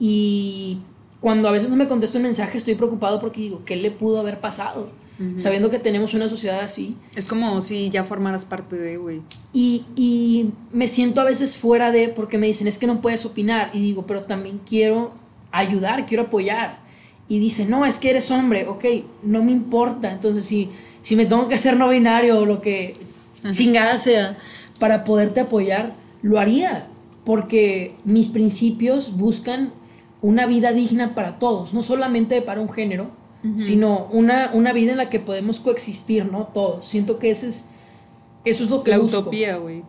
y 0.00 0.78
cuando 1.20 1.48
a 1.48 1.52
veces 1.52 1.68
no 1.68 1.76
me 1.76 1.86
contesto 1.86 2.16
un 2.16 2.24
mensaje, 2.24 2.56
estoy 2.56 2.74
preocupado 2.74 3.20
porque 3.20 3.42
digo, 3.42 3.62
¿qué 3.64 3.76
le 3.76 3.90
pudo 3.90 4.18
haber 4.18 4.40
pasado? 4.40 4.88
Sabiendo 5.36 5.68
que 5.68 5.78
tenemos 5.78 6.14
una 6.14 6.30
sociedad 6.30 6.60
así. 6.60 6.96
Es 7.14 7.28
como 7.28 7.60
si 7.60 7.90
ya 7.90 8.04
formaras 8.04 8.46
parte 8.46 8.76
de, 8.76 8.96
güey. 8.96 9.20
Y, 9.52 9.84
y 9.94 10.50
me 10.72 10.88
siento 10.88 11.20
a 11.20 11.24
veces 11.24 11.58
fuera 11.58 11.90
de, 11.90 12.08
porque 12.08 12.38
me 12.38 12.46
dicen, 12.46 12.66
es 12.66 12.78
que 12.78 12.86
no 12.86 13.02
puedes 13.02 13.26
opinar. 13.26 13.68
Y 13.74 13.80
digo, 13.80 14.06
pero 14.06 14.22
también 14.22 14.62
quiero 14.66 15.12
ayudar, 15.52 16.06
quiero 16.06 16.22
apoyar. 16.22 16.78
Y 17.28 17.38
dice, 17.38 17.66
no, 17.66 17.84
es 17.84 17.98
que 17.98 18.08
eres 18.08 18.30
hombre, 18.30 18.66
ok, 18.66 18.84
no 19.22 19.44
me 19.44 19.52
importa. 19.52 20.10
Entonces, 20.10 20.46
si, 20.46 20.70
si 21.02 21.16
me 21.16 21.26
tengo 21.26 21.48
que 21.48 21.56
hacer 21.56 21.76
no 21.76 21.90
binario 21.90 22.38
o 22.38 22.46
lo 22.46 22.62
que 22.62 22.94
chingada 23.50 23.98
sea, 23.98 24.38
para 24.78 25.04
poderte 25.04 25.40
apoyar, 25.40 25.92
lo 26.22 26.38
haría. 26.38 26.86
Porque 27.26 27.94
mis 28.06 28.28
principios 28.28 29.18
buscan 29.18 29.70
una 30.22 30.46
vida 30.46 30.72
digna 30.72 31.14
para 31.14 31.38
todos, 31.38 31.72
no 31.74 31.82
solamente 31.82 32.42
para 32.42 32.60
un 32.60 32.70
género, 32.70 33.10
sino 33.56 34.06
una, 34.12 34.50
una 34.52 34.74
vida 34.74 34.92
en 34.92 34.98
la 34.98 35.08
que 35.08 35.18
podemos 35.18 35.60
coexistir, 35.60 36.30
¿no? 36.30 36.48
Todos. 36.48 36.86
Siento 36.86 37.18
que 37.18 37.30
ese 37.30 37.48
es, 37.48 37.68
eso 38.44 38.64
es 38.64 38.70
lo 38.70 38.84
que 38.84 38.90
La 38.90 39.00
utopía, 39.00 39.56
güey. 39.56 39.82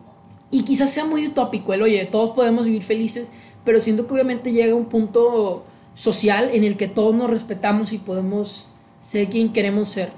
Y 0.50 0.62
quizás 0.62 0.90
sea 0.90 1.04
muy 1.04 1.26
utópico 1.26 1.74
el, 1.74 1.82
oye, 1.82 2.04
todos 2.06 2.30
podemos 2.30 2.64
vivir 2.64 2.82
felices, 2.82 3.30
pero 3.64 3.78
siento 3.78 4.06
que 4.06 4.14
obviamente 4.14 4.52
llega 4.52 4.74
un 4.74 4.86
punto 4.86 5.64
social 5.94 6.50
en 6.54 6.64
el 6.64 6.78
que 6.78 6.88
todos 6.88 7.14
nos 7.14 7.28
respetamos 7.28 7.92
y 7.92 7.98
podemos 7.98 8.66
ser 9.00 9.28
quien 9.28 9.52
queremos 9.52 9.90
ser. 9.90 10.10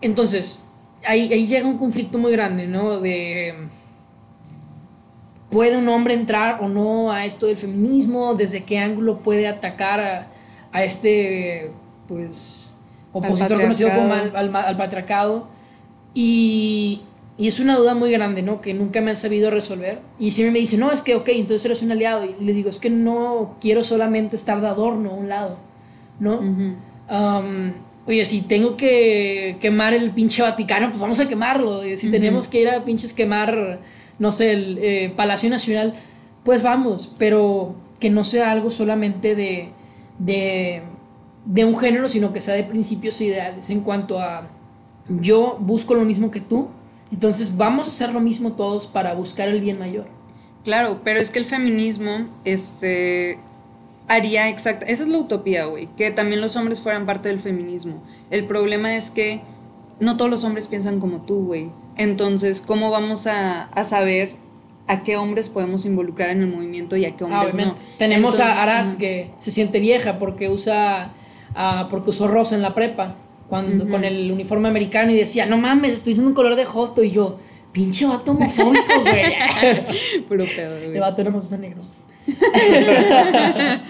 Entonces, 0.00 0.58
ahí, 1.06 1.32
ahí 1.32 1.46
llega 1.46 1.66
un 1.66 1.78
conflicto 1.78 2.18
muy 2.18 2.32
grande, 2.32 2.66
¿no? 2.66 3.00
De 3.00 3.54
¿Puede 5.50 5.76
un 5.76 5.88
hombre 5.88 6.14
entrar 6.14 6.62
o 6.62 6.68
no 6.68 7.10
a 7.10 7.26
esto 7.26 7.46
del 7.46 7.56
feminismo? 7.56 8.34
¿Desde 8.34 8.62
qué 8.62 8.78
ángulo 8.78 9.18
puede 9.18 9.48
atacar 9.48 10.28
a, 10.72 10.84
este, 10.84 11.72
pues, 12.06 12.72
opositor 13.12 13.60
conocido 13.60 13.90
como 13.90 14.14
al, 14.14 14.76
patriarcado? 14.76 15.48
Y, 16.14 17.00
y, 17.36 17.48
es 17.48 17.58
una 17.58 17.76
duda 17.76 17.94
muy 17.94 18.12
grande, 18.12 18.42
¿no? 18.42 18.60
Que 18.60 18.74
nunca 18.74 19.00
me 19.00 19.10
han 19.10 19.16
sabido 19.16 19.50
resolver. 19.50 19.98
Y 20.20 20.30
siempre 20.30 20.52
me 20.52 20.58
dicen, 20.60 20.78
no, 20.78 20.92
es 20.92 21.02
que, 21.02 21.16
ok, 21.16 21.28
entonces 21.30 21.64
eres 21.64 21.82
un 21.82 21.90
aliado. 21.90 22.24
Y 22.24 22.44
le 22.44 22.52
digo, 22.52 22.70
es 22.70 22.78
que 22.78 22.90
no 22.90 23.56
quiero 23.60 23.82
solamente 23.82 24.36
estar 24.36 24.60
de 24.60 24.68
adorno 24.68 25.10
a 25.10 25.14
un 25.14 25.28
lado, 25.28 25.56
¿no? 26.20 26.38
Um, 26.38 27.72
oye, 28.06 28.24
si 28.24 28.42
tengo 28.42 28.76
que 28.76 29.56
quemar 29.60 29.94
el 29.94 30.10
pinche 30.10 30.42
Vaticano, 30.42 30.90
pues 30.90 31.00
vamos 31.00 31.18
a 31.18 31.28
quemarlo. 31.28 31.84
Y 31.84 31.96
si 31.96 32.08
tenemos 32.08 32.46
que 32.46 32.60
ir 32.60 32.68
a 32.68 32.84
pinches 32.84 33.12
quemar 33.12 33.80
no 34.20 34.30
sé, 34.30 34.52
el 34.52 34.78
eh, 34.80 35.12
Palacio 35.16 35.50
Nacional, 35.50 35.94
pues 36.44 36.62
vamos, 36.62 37.10
pero 37.18 37.74
que 37.98 38.10
no 38.10 38.22
sea 38.22 38.52
algo 38.52 38.70
solamente 38.70 39.34
de, 39.34 39.70
de, 40.18 41.64
un 41.64 41.76
género, 41.76 42.08
sino 42.08 42.32
que 42.32 42.40
sea 42.40 42.54
de 42.54 42.62
principios 42.62 43.20
e 43.20 43.24
ideales 43.24 43.70
en 43.70 43.80
cuanto 43.80 44.20
a 44.20 44.46
yo 45.08 45.56
busco 45.58 45.94
lo 45.94 46.04
mismo 46.04 46.30
que 46.30 46.40
tú, 46.40 46.68
entonces 47.10 47.56
vamos 47.56 47.86
a 47.86 47.88
hacer 47.88 48.12
lo 48.12 48.20
mismo 48.20 48.52
todos 48.52 48.86
para 48.86 49.14
buscar 49.14 49.48
el 49.48 49.60
bien 49.60 49.78
mayor. 49.78 50.06
Claro, 50.64 51.00
pero 51.02 51.18
es 51.18 51.30
que 51.30 51.38
el 51.38 51.46
feminismo, 51.46 52.28
este, 52.44 53.38
haría 54.06 54.48
exacta, 54.48 54.84
esa 54.86 55.02
es 55.02 55.08
la 55.08 55.18
utopía, 55.18 55.64
güey, 55.64 55.88
que 55.96 56.10
también 56.10 56.42
los 56.42 56.56
hombres 56.56 56.80
fueran 56.80 57.06
parte 57.06 57.30
del 57.30 57.40
feminismo. 57.40 58.02
El 58.30 58.44
problema 58.44 58.94
es 58.94 59.10
que 59.10 59.42
no 59.98 60.16
todos 60.16 60.30
los 60.30 60.44
hombres 60.44 60.68
piensan 60.68 61.00
como 61.00 61.22
tú, 61.22 61.46
güey. 61.46 61.70
Entonces, 62.00 62.62
¿cómo 62.66 62.90
vamos 62.90 63.26
a, 63.26 63.68
saber 63.84 64.32
a 64.86 65.02
qué 65.02 65.18
hombres 65.18 65.50
podemos 65.50 65.84
involucrar 65.84 66.30
en 66.30 66.40
el 66.40 66.48
movimiento 66.48 66.96
y 66.96 67.04
a 67.04 67.14
qué 67.14 67.24
hombres 67.24 67.54
no? 67.54 67.74
Tenemos 67.98 68.40
a 68.40 68.62
Arad 68.62 68.94
que 68.94 69.30
se 69.38 69.50
siente 69.50 69.80
vieja 69.80 70.18
porque 70.18 70.48
usa 70.48 71.12
uh, 71.50 71.90
porque 71.90 72.08
usó 72.08 72.26
rosa 72.26 72.54
en 72.54 72.62
la 72.62 72.74
prepa 72.74 73.16
cuando 73.50 73.86
con 73.86 74.04
el 74.04 74.32
uniforme 74.32 74.68
americano 74.68 75.12
y 75.12 75.14
decía, 75.14 75.44
"No 75.44 75.58
mames, 75.58 75.92
estoy 75.92 76.14
usando 76.14 76.30
un 76.30 76.34
color 76.34 76.56
de 76.56 76.64
joto" 76.64 77.04
y 77.04 77.10
yo, 77.10 77.38
"Pinche 77.70 78.06
vato 78.06 78.30
homofóbico, 78.30 79.00
güey." 79.02 80.22
Puro 80.28 80.44
pedo, 80.46 80.76
güey. 80.76 80.94
El 80.94 81.00
vato 81.00 81.22
negro. 81.58 81.82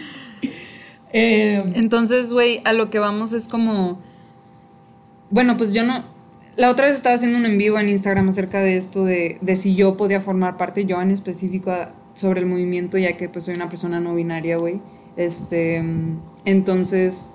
Eh, 1.13 1.65
Entonces, 1.75 2.33
güey, 2.33 2.61
a 2.65 2.73
lo 2.73 2.89
que 2.89 3.01
vamos 3.01 3.33
es 3.33 3.49
como 3.49 3.99
bueno, 5.31 5.57
pues 5.57 5.73
yo 5.73 5.85
no 5.85 6.05
la 6.57 6.71
otra 6.71 6.87
vez 6.87 6.97
estaba 6.97 7.15
haciendo 7.15 7.39
un 7.39 7.47
en 7.47 7.59
vivo 7.59 7.79
en 7.79 7.89
Instagram 7.89 8.29
acerca 8.29 8.61
de 8.61 8.77
esto, 8.77 9.05
de, 9.05 9.39
de 9.41 9.57
si 9.57 9.75
yo 9.75 9.97
podía 9.97 10.21
formar 10.21 10.57
parte, 10.57 10.85
yo 10.85 11.01
en 11.01 11.11
específico, 11.11 11.73
sobre 12.15 12.41
el 12.41 12.47
movimiento, 12.47 12.99
ya 12.99 13.17
que 13.17 13.29
pues 13.29 13.45
soy 13.45 13.55
una 13.55 13.69
persona 13.69 14.01
no 14.01 14.15
binaria, 14.15 14.57
güey. 14.57 14.81
Este, 15.17 15.83
entonces, 16.45 17.33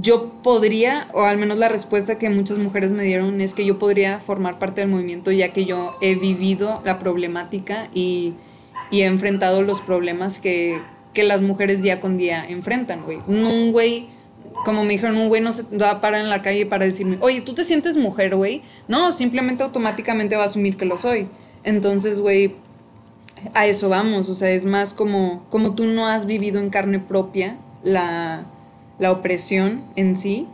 yo 0.00 0.32
podría, 0.42 1.08
o 1.12 1.22
al 1.22 1.38
menos 1.38 1.58
la 1.58 1.68
respuesta 1.68 2.18
que 2.18 2.30
muchas 2.30 2.58
mujeres 2.58 2.92
me 2.92 3.04
dieron 3.04 3.40
es 3.40 3.54
que 3.54 3.64
yo 3.64 3.78
podría 3.78 4.18
formar 4.18 4.58
parte 4.58 4.80
del 4.80 4.90
movimiento, 4.90 5.30
ya 5.30 5.52
que 5.52 5.64
yo 5.64 5.94
he 6.00 6.14
vivido 6.14 6.80
la 6.84 6.98
problemática 6.98 7.88
y, 7.92 8.34
y 8.90 9.02
he 9.02 9.06
enfrentado 9.06 9.62
los 9.62 9.80
problemas 9.80 10.38
que, 10.38 10.80
que 11.12 11.22
las 11.22 11.42
mujeres 11.42 11.82
día 11.82 12.00
con 12.00 12.16
día 12.16 12.44
enfrentan, 12.48 13.02
güey. 13.04 13.18
Un 13.26 13.72
güey 13.72 14.08
como 14.64 14.84
me 14.84 14.90
dijeron, 14.90 15.16
un 15.16 15.28
güey 15.28 15.42
no 15.42 15.52
se 15.52 15.64
va 15.76 15.90
a 15.90 16.00
parar 16.00 16.20
en 16.20 16.30
la 16.30 16.42
calle 16.42 16.66
para 16.66 16.84
decirme, 16.84 17.18
oye, 17.20 17.40
¿tú 17.40 17.54
te 17.54 17.64
sientes 17.64 17.96
mujer, 17.96 18.34
güey? 18.34 18.62
No, 18.88 19.12
simplemente 19.12 19.62
automáticamente 19.62 20.36
va 20.36 20.42
a 20.42 20.46
asumir 20.46 20.76
que 20.76 20.84
lo 20.84 20.98
soy. 20.98 21.28
Entonces, 21.64 22.20
güey, 22.20 22.54
a 23.52 23.66
eso 23.66 23.88
vamos. 23.88 24.28
O 24.28 24.34
sea, 24.34 24.50
es 24.50 24.64
más 24.64 24.94
como, 24.94 25.44
como 25.50 25.74
tú 25.74 25.86
no 25.86 26.06
has 26.06 26.26
vivido 26.26 26.60
en 26.60 26.70
carne 26.70 26.98
propia 26.98 27.56
la, 27.82 28.46
la 28.98 29.12
opresión 29.12 29.84
en 29.96 30.16
sí, 30.16 30.46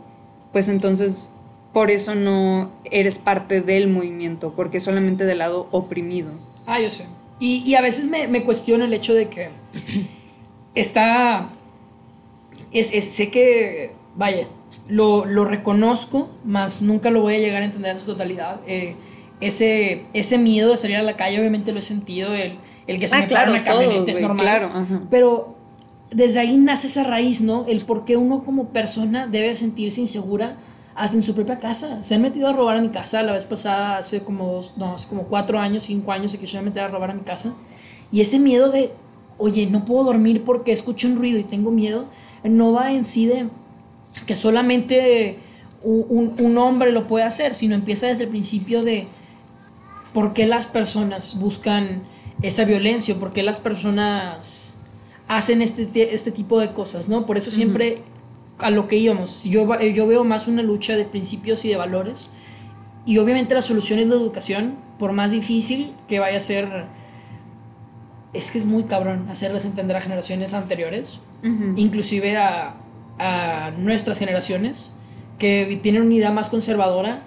pues 0.51 0.67
entonces 0.67 1.29
por 1.73 1.89
eso 1.89 2.15
no 2.15 2.71
eres 2.83 3.17
parte 3.17 3.61
del 3.61 3.87
movimiento, 3.87 4.53
porque 4.55 4.77
es 4.77 4.83
solamente 4.83 5.23
del 5.25 5.37
lado 5.37 5.67
oprimido. 5.71 6.33
Ah, 6.65 6.81
yo 6.81 6.91
sé. 6.91 7.05
Y, 7.39 7.63
y 7.65 7.75
a 7.75 7.81
veces 7.81 8.05
me, 8.05 8.27
me 8.27 8.43
cuestiono 8.43 8.85
el 8.85 8.93
hecho 8.93 9.13
de 9.13 9.29
que 9.29 9.49
está... 10.75 11.49
Es, 12.71 12.93
es, 12.93 13.05
sé 13.05 13.29
que 13.29 13.91
vaya, 14.15 14.47
lo, 14.87 15.25
reconozco, 15.45 16.29
mas 16.43 16.81
nunca 16.81 17.09
lo 17.11 17.21
voy 17.21 17.35
a 17.35 17.39
llegar 17.39 17.61
a 17.61 17.65
entender 17.65 17.91
en 17.91 17.99
su 17.99 18.05
totalidad. 18.05 18.59
Eh, 18.67 18.95
ese, 19.39 20.05
ese 20.13 20.37
miedo 20.37 20.71
de 20.71 20.77
salir 20.77 20.97
a 20.97 21.03
la 21.03 21.15
calle, 21.17 21.39
obviamente 21.39 21.71
lo 21.71 21.79
he 21.79 21.81
sentido, 21.83 22.33
el, 22.33 22.59
el 22.87 22.99
que 22.99 23.07
se 23.07 23.15
Ah, 23.15 23.19
me 23.21 23.27
claro, 23.27 23.51
para 23.51 23.61
una 23.61 23.63
camioneta 23.63 24.05
todos, 24.05 24.09
es 24.09 24.21
normal. 24.21 24.39
claro. 24.39 24.71
Pero 25.09 25.55
desde 26.11 26.39
ahí 26.39 26.57
nace 26.57 26.87
esa 26.87 27.03
raíz, 27.03 27.41
¿no? 27.41 27.65
El 27.67 27.81
por 27.81 28.05
qué 28.05 28.17
uno 28.17 28.43
como 28.43 28.69
persona 28.69 29.27
debe 29.27 29.55
sentirse 29.55 30.01
insegura 30.01 30.57
hasta 30.93 31.15
en 31.15 31.23
su 31.23 31.33
propia 31.33 31.59
casa. 31.59 32.03
Se 32.03 32.15
han 32.15 32.21
metido 32.21 32.49
a 32.49 32.53
robar 32.53 32.77
a 32.77 32.81
mi 32.81 32.89
casa 32.89 33.23
la 33.23 33.33
vez 33.33 33.45
pasada, 33.45 33.97
hace 33.97 34.21
como 34.21 34.47
dos, 34.47 34.73
no, 34.77 34.93
hace 34.93 35.07
como 35.07 35.23
cuatro 35.23 35.57
años, 35.57 35.83
cinco 35.83 36.11
años 36.11 36.31
se 36.31 36.37
quisieron 36.37 36.65
meter 36.65 36.83
a 36.83 36.87
robar 36.89 37.11
a 37.11 37.13
mi 37.13 37.21
casa. 37.21 37.53
Y 38.11 38.21
ese 38.21 38.39
miedo 38.39 38.69
de, 38.69 38.91
oye, 39.37 39.67
no 39.67 39.85
puedo 39.85 40.03
dormir 40.03 40.43
porque 40.43 40.71
escucho 40.73 41.07
un 41.07 41.15
ruido 41.15 41.39
y 41.39 41.45
tengo 41.45 41.71
miedo, 41.71 42.07
no 42.43 42.71
va 42.73 42.91
en 42.91 43.05
sí 43.05 43.25
de 43.25 43.47
que 44.25 44.35
solamente 44.35 45.37
un, 45.83 46.35
un- 46.39 46.57
hombre 46.57 46.91
lo 46.91 47.07
puede 47.07 47.23
hacer, 47.25 47.55
sino 47.55 47.75
empieza 47.75 48.07
desde 48.07 48.23
el 48.25 48.29
principio 48.29 48.83
de 48.83 49.07
por 50.13 50.33
qué 50.33 50.45
las 50.45 50.65
personas 50.65 51.39
buscan 51.39 52.03
esa 52.41 52.65
violencia, 52.65 53.15
por 53.15 53.33
qué 53.33 53.43
las 53.43 53.59
personas 53.59 54.75
hacen 55.27 55.61
este, 55.61 56.13
este 56.13 56.31
tipo 56.31 56.59
de 56.59 56.73
cosas, 56.73 57.07
¿no? 57.09 57.25
Por 57.25 57.37
eso 57.37 57.51
siempre 57.51 58.03
a 58.59 58.69
lo 58.69 58.87
que 58.87 58.97
íbamos, 58.97 59.43
yo, 59.45 59.79
yo 59.79 60.05
veo 60.07 60.23
más 60.23 60.47
una 60.47 60.61
lucha 60.61 60.95
de 60.95 61.05
principios 61.05 61.65
y 61.65 61.69
de 61.69 61.77
valores, 61.77 62.27
y 63.05 63.17
obviamente 63.17 63.55
la 63.55 63.61
solución 63.63 63.97
es 63.99 64.07
la 64.07 64.15
educación, 64.15 64.75
por 64.99 65.13
más 65.13 65.31
difícil 65.31 65.93
que 66.07 66.19
vaya 66.19 66.37
a 66.37 66.41
ser, 66.41 66.85
es 68.33 68.51
que 68.51 68.57
es 68.59 68.65
muy 68.65 68.83
cabrón 68.83 69.27
hacerles 69.29 69.65
entender 69.65 69.97
a 69.97 70.01
generaciones 70.01 70.53
anteriores, 70.53 71.17
Inclusive 71.43 72.37
a, 72.37 72.75
a 73.17 73.71
nuestras 73.71 74.19
generaciones 74.19 74.91
que 75.39 75.79
tienen 75.81 76.03
una 76.03 76.13
idea 76.13 76.31
más 76.31 76.49
conservadora, 76.49 77.23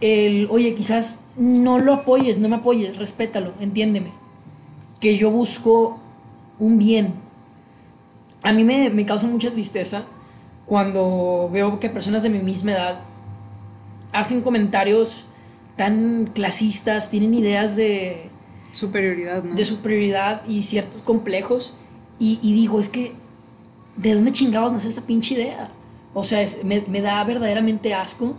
el, 0.00 0.48
oye, 0.50 0.74
quizás 0.74 1.24
no 1.36 1.78
lo 1.78 1.94
apoyes, 1.94 2.38
no 2.38 2.48
me 2.48 2.56
apoyes, 2.56 2.96
respétalo, 2.98 3.54
entiéndeme, 3.60 4.12
que 5.00 5.16
yo 5.16 5.30
busco 5.30 5.98
un 6.58 6.78
bien. 6.78 7.14
A 8.42 8.52
mí 8.52 8.64
me, 8.64 8.90
me 8.90 9.06
causa 9.06 9.26
mucha 9.26 9.50
tristeza 9.50 10.04
cuando 10.66 11.48
veo 11.50 11.80
que 11.80 11.88
personas 11.88 12.22
de 12.22 12.28
mi 12.28 12.38
misma 12.38 12.72
edad 12.72 13.00
hacen 14.12 14.42
comentarios 14.42 15.24
tan 15.76 16.30
clasistas, 16.34 17.10
tienen 17.10 17.34
ideas 17.34 17.76
de, 17.76 18.30
Superioridad, 18.72 19.42
¿no? 19.42 19.54
de 19.54 19.64
superioridad 19.64 20.42
y 20.46 20.62
ciertos 20.62 21.02
complejos. 21.02 21.74
Y, 22.18 22.38
y 22.42 22.54
digo, 22.54 22.80
es 22.80 22.88
que, 22.88 23.12
¿de 23.96 24.14
dónde 24.14 24.32
chingados 24.32 24.72
nace 24.72 24.88
esta 24.88 25.02
pinche 25.02 25.34
idea? 25.34 25.68
O 26.14 26.22
sea, 26.24 26.42
es- 26.42 26.64
me, 26.64 26.82
me 26.88 27.00
da 27.00 27.22
verdaderamente 27.24 27.94
asco 27.94 28.34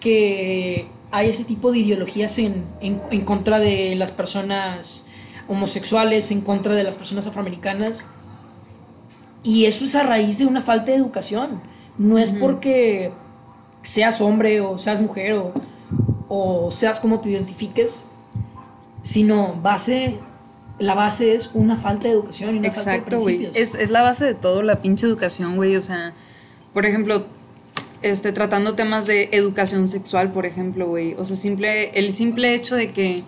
que 0.00 0.88
hay 1.10 1.28
ese 1.30 1.44
tipo 1.44 1.72
de 1.72 1.78
ideologías 1.78 2.38
en, 2.38 2.64
en, 2.80 3.00
en 3.10 3.20
contra 3.24 3.58
de 3.58 3.94
las 3.96 4.10
personas 4.10 5.04
homosexuales, 5.48 6.30
en 6.30 6.40
contra 6.42 6.74
de 6.74 6.84
las 6.84 6.96
personas 6.96 7.26
afroamericanas. 7.26 8.06
Y 9.42 9.64
eso 9.66 9.84
es 9.84 9.94
a 9.94 10.02
raíz 10.02 10.38
de 10.38 10.46
una 10.46 10.60
falta 10.60 10.90
de 10.92 10.98
educación. 10.98 11.60
No 11.96 12.18
es 12.18 12.30
porque 12.32 13.12
seas 13.82 14.20
hombre 14.20 14.60
o 14.60 14.78
seas 14.78 15.00
mujer 15.00 15.32
o, 15.34 15.52
o 16.28 16.70
seas 16.70 17.00
como 17.00 17.20
te 17.20 17.30
identifiques, 17.30 18.04
sino 19.02 19.54
base, 19.62 20.18
la 20.78 20.94
base 20.94 21.34
es 21.34 21.50
una 21.54 21.76
falta 21.76 22.08
de 22.08 22.14
educación 22.14 22.54
y 22.54 22.58
una 22.58 22.70
falta 22.70 22.90
de 22.90 22.96
Exacto, 22.96 23.20
güey. 23.20 23.36
principios. 23.36 23.74
Es, 23.74 23.80
es 23.80 23.90
la 23.90 24.02
base 24.02 24.24
de 24.24 24.34
todo, 24.34 24.62
la 24.62 24.80
pinche 24.80 25.06
educación, 25.06 25.56
güey. 25.56 25.76
O 25.76 25.80
sea, 25.80 26.12
por 26.72 26.86
ejemplo, 26.86 27.26
este, 28.02 28.32
tratando 28.32 28.74
temas 28.74 29.06
de 29.06 29.28
educación 29.32 29.88
sexual, 29.88 30.32
por 30.32 30.46
ejemplo, 30.46 30.86
güey. 30.86 31.14
O 31.14 31.24
sea, 31.24 31.36
simple, 31.36 31.90
el 31.98 32.12
simple 32.12 32.54
hecho 32.54 32.76
de 32.76 32.92
que 32.92 33.22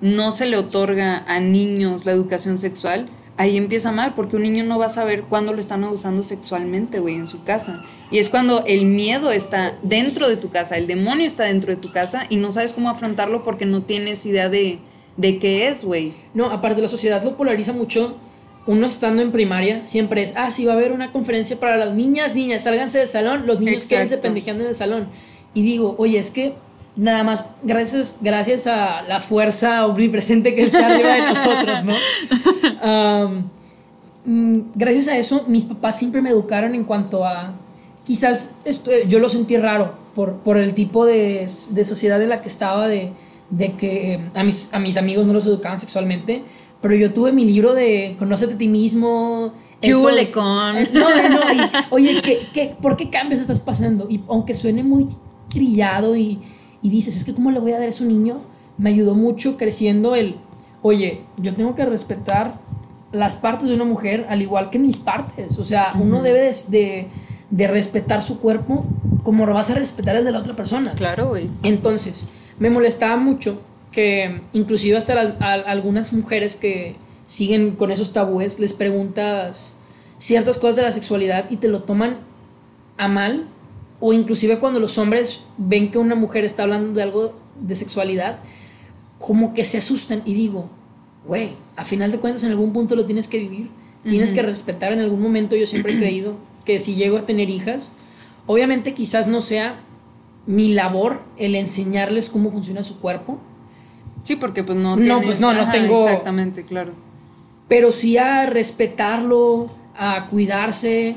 no 0.00 0.32
se 0.32 0.46
le 0.46 0.56
otorga 0.56 1.24
a 1.26 1.40
niños 1.40 2.04
la 2.04 2.12
educación 2.12 2.58
sexual, 2.58 3.08
ahí 3.36 3.56
empieza 3.56 3.90
mal, 3.90 4.14
porque 4.14 4.36
un 4.36 4.42
niño 4.42 4.62
no 4.64 4.78
va 4.78 4.86
a 4.86 4.90
saber 4.90 5.22
cuándo 5.22 5.52
lo 5.52 5.58
están 5.58 5.82
abusando 5.82 6.22
sexualmente, 6.22 7.00
güey, 7.00 7.16
en 7.16 7.26
su 7.26 7.42
casa. 7.42 7.82
Y 8.10 8.18
es 8.18 8.28
cuando 8.28 8.64
el 8.66 8.84
miedo 8.84 9.32
está 9.32 9.76
dentro 9.82 10.28
de 10.28 10.36
tu 10.36 10.50
casa, 10.50 10.76
el 10.76 10.86
demonio 10.86 11.26
está 11.26 11.44
dentro 11.44 11.74
de 11.74 11.80
tu 11.80 11.90
casa 11.90 12.26
y 12.28 12.36
no 12.36 12.50
sabes 12.52 12.72
cómo 12.72 12.90
afrontarlo 12.90 13.42
porque 13.42 13.66
no 13.66 13.82
tienes 13.82 14.24
idea 14.26 14.48
de, 14.48 14.78
de 15.16 15.38
qué 15.38 15.68
es, 15.68 15.84
güey. 15.84 16.12
No, 16.34 16.50
aparte 16.50 16.80
la 16.82 16.88
sociedad 16.88 17.22
lo 17.22 17.36
polariza 17.36 17.72
mucho. 17.72 18.16
Uno 18.66 18.86
estando 18.86 19.20
en 19.22 19.30
primaria 19.30 19.84
siempre 19.84 20.22
es, 20.22 20.32
ah, 20.36 20.50
sí, 20.50 20.64
va 20.64 20.72
a 20.72 20.76
haber 20.76 20.92
una 20.92 21.12
conferencia 21.12 21.60
para 21.60 21.76
las 21.76 21.94
niñas, 21.94 22.34
niñas, 22.34 22.64
sálganse 22.64 22.98
del 22.98 23.08
salón, 23.08 23.46
los 23.46 23.60
niños 23.60 23.84
quédense 23.86 24.16
pendejeando 24.18 24.62
en 24.64 24.70
el 24.70 24.74
salón. 24.74 25.08
Y 25.52 25.62
digo, 25.62 25.94
oye, 25.98 26.18
es 26.18 26.30
que 26.30 26.54
nada 26.96 27.24
más, 27.24 27.44
gracias, 27.62 28.16
gracias 28.22 28.66
a 28.66 29.02
la 29.02 29.20
fuerza 29.20 29.86
omnipresente 29.86 30.54
que 30.54 30.62
está 30.62 30.86
arriba 30.86 31.12
de 31.14 31.20
nosotros, 31.22 31.84
¿no? 31.84 31.94
Mm, 34.26 34.70
gracias 34.74 35.08
a 35.08 35.18
eso, 35.18 35.44
mis 35.48 35.66
papás 35.66 35.98
siempre 35.98 36.22
me 36.22 36.30
educaron 36.30 36.74
en 36.74 36.84
cuanto 36.84 37.26
a, 37.26 37.52
quizás 38.04 38.52
esto- 38.64 38.90
yo 39.06 39.18
lo 39.18 39.28
sentí 39.28 39.58
raro 39.58 39.92
por, 40.14 40.36
por 40.36 40.56
el 40.56 40.72
tipo 40.72 41.04
de, 41.04 41.46
de 41.70 41.84
sociedad 41.84 42.22
en 42.22 42.30
la 42.30 42.40
que 42.40 42.48
estaba, 42.48 42.88
de, 42.88 43.12
de 43.56 43.72
que 43.74 44.20
a 44.34 44.42
mis, 44.44 44.68
a 44.72 44.78
mis 44.78 44.96
amigos 44.96 45.26
no 45.26 45.32
los 45.32 45.46
educaban 45.46 45.78
sexualmente, 45.80 46.42
pero 46.80 46.94
yo 46.94 47.12
tuve 47.12 47.32
mi 47.32 47.44
libro 47.44 47.74
de 47.74 48.16
Conócete 48.18 48.54
a 48.54 48.58
ti 48.58 48.68
mismo. 48.68 49.52
¿Qué 49.80 49.88
eso-? 49.90 50.00
Eh, 50.76 50.88
No, 50.92 51.08
no, 51.08 51.52
y, 51.52 51.70
oye, 51.90 52.20
¿qué, 52.22 52.40
qué, 52.52 52.74
por 52.80 52.96
qué 52.96 53.10
cambios 53.10 53.40
estás 53.40 53.60
pasando? 53.60 54.06
Y 54.10 54.20
aunque 54.28 54.54
suene 54.54 54.82
muy 54.82 55.06
trillado 55.48 56.16
y, 56.16 56.40
y 56.82 56.88
dices, 56.90 57.16
es 57.16 57.24
que 57.24 57.34
¿cómo 57.34 57.50
le 57.50 57.60
voy 57.60 57.72
a 57.72 57.78
dar 57.78 57.88
a 57.88 57.92
su 57.92 58.04
niño? 58.04 58.40
Me 58.76 58.90
ayudó 58.90 59.14
mucho 59.14 59.56
creciendo 59.56 60.14
el, 60.14 60.36
oye, 60.82 61.20
yo 61.38 61.54
tengo 61.54 61.74
que 61.74 61.84
respetar 61.84 62.58
las 63.12 63.36
partes 63.36 63.68
de 63.68 63.74
una 63.76 63.84
mujer 63.84 64.26
al 64.28 64.42
igual 64.42 64.70
que 64.70 64.78
mis 64.80 64.98
partes. 64.98 65.58
O 65.58 65.64
sea, 65.64 65.92
uno 66.00 66.22
debe 66.22 66.40
de, 66.40 66.54
de- 66.68 67.08
de 67.50 67.66
respetar 67.68 68.20
su 68.22 68.40
cuerpo 68.40 68.84
como 69.22 69.46
vas 69.46 69.70
a 69.70 69.74
respetar 69.74 70.16
el 70.16 70.24
de 70.24 70.32
la 70.32 70.40
otra 70.40 70.54
persona. 70.56 70.92
Claro, 70.94 71.28
güey. 71.28 71.48
Entonces, 71.62 72.24
me 72.58 72.70
molestaba 72.70 73.16
mucho 73.16 73.60
que 73.92 74.40
inclusive 74.52 74.96
hasta 74.96 75.14
la- 75.14 75.36
a- 75.40 75.52
algunas 75.70 76.12
mujeres 76.12 76.56
que 76.56 76.96
siguen 77.26 77.72
con 77.72 77.90
esos 77.90 78.12
tabúes, 78.12 78.58
les 78.58 78.72
preguntas 78.72 79.74
ciertas 80.18 80.58
cosas 80.58 80.76
de 80.76 80.82
la 80.82 80.92
sexualidad 80.92 81.50
y 81.50 81.56
te 81.56 81.68
lo 81.68 81.82
toman 81.82 82.18
a 82.96 83.08
mal, 83.08 83.46
o 84.00 84.12
inclusive 84.12 84.58
cuando 84.58 84.80
los 84.80 84.98
hombres 84.98 85.40
ven 85.56 85.90
que 85.90 85.98
una 85.98 86.14
mujer 86.14 86.44
está 86.44 86.64
hablando 86.64 86.92
de 86.92 87.02
algo 87.02 87.34
de 87.60 87.76
sexualidad, 87.76 88.38
como 89.18 89.54
que 89.54 89.64
se 89.64 89.78
asustan 89.78 90.22
y 90.24 90.34
digo, 90.34 90.68
güey, 91.26 91.50
a 91.76 91.84
final 91.84 92.10
de 92.12 92.18
cuentas 92.18 92.42
en 92.44 92.50
algún 92.50 92.72
punto 92.72 92.94
lo 92.96 93.06
tienes 93.06 93.26
que 93.28 93.38
vivir, 93.38 93.70
tienes 94.02 94.32
que 94.32 94.42
respetar 94.42 94.92
en 94.92 95.00
algún 95.00 95.22
momento, 95.22 95.56
yo 95.56 95.66
siempre 95.66 95.94
he 95.94 95.98
creído 95.98 96.34
que 96.66 96.78
si 96.78 96.94
llego 96.94 97.16
a 97.16 97.24
tener 97.26 97.48
hijas, 97.48 97.92
obviamente 98.46 98.92
quizás 98.92 99.26
no 99.28 99.40
sea 99.40 99.76
mi 100.46 100.74
labor 100.74 101.20
el 101.36 101.54
enseñarles 101.54 102.28
cómo 102.30 102.50
funciona 102.50 102.82
su 102.82 102.98
cuerpo, 103.00 103.38
Sí, 104.24 104.36
porque 104.36 104.64
pues 104.64 104.78
no 104.78 104.96
No, 104.96 105.02
tienes... 105.02 105.24
pues, 105.26 105.40
no, 105.40 105.52
no 105.52 105.70
tengo- 105.70 106.06
Exactamente, 106.08 106.64
claro. 106.64 106.92
pero 107.68 107.92
sí 107.92 108.16
a 108.16 108.46
respetarlo, 108.46 109.68
a 109.96 110.26
cuidarse 110.28 111.16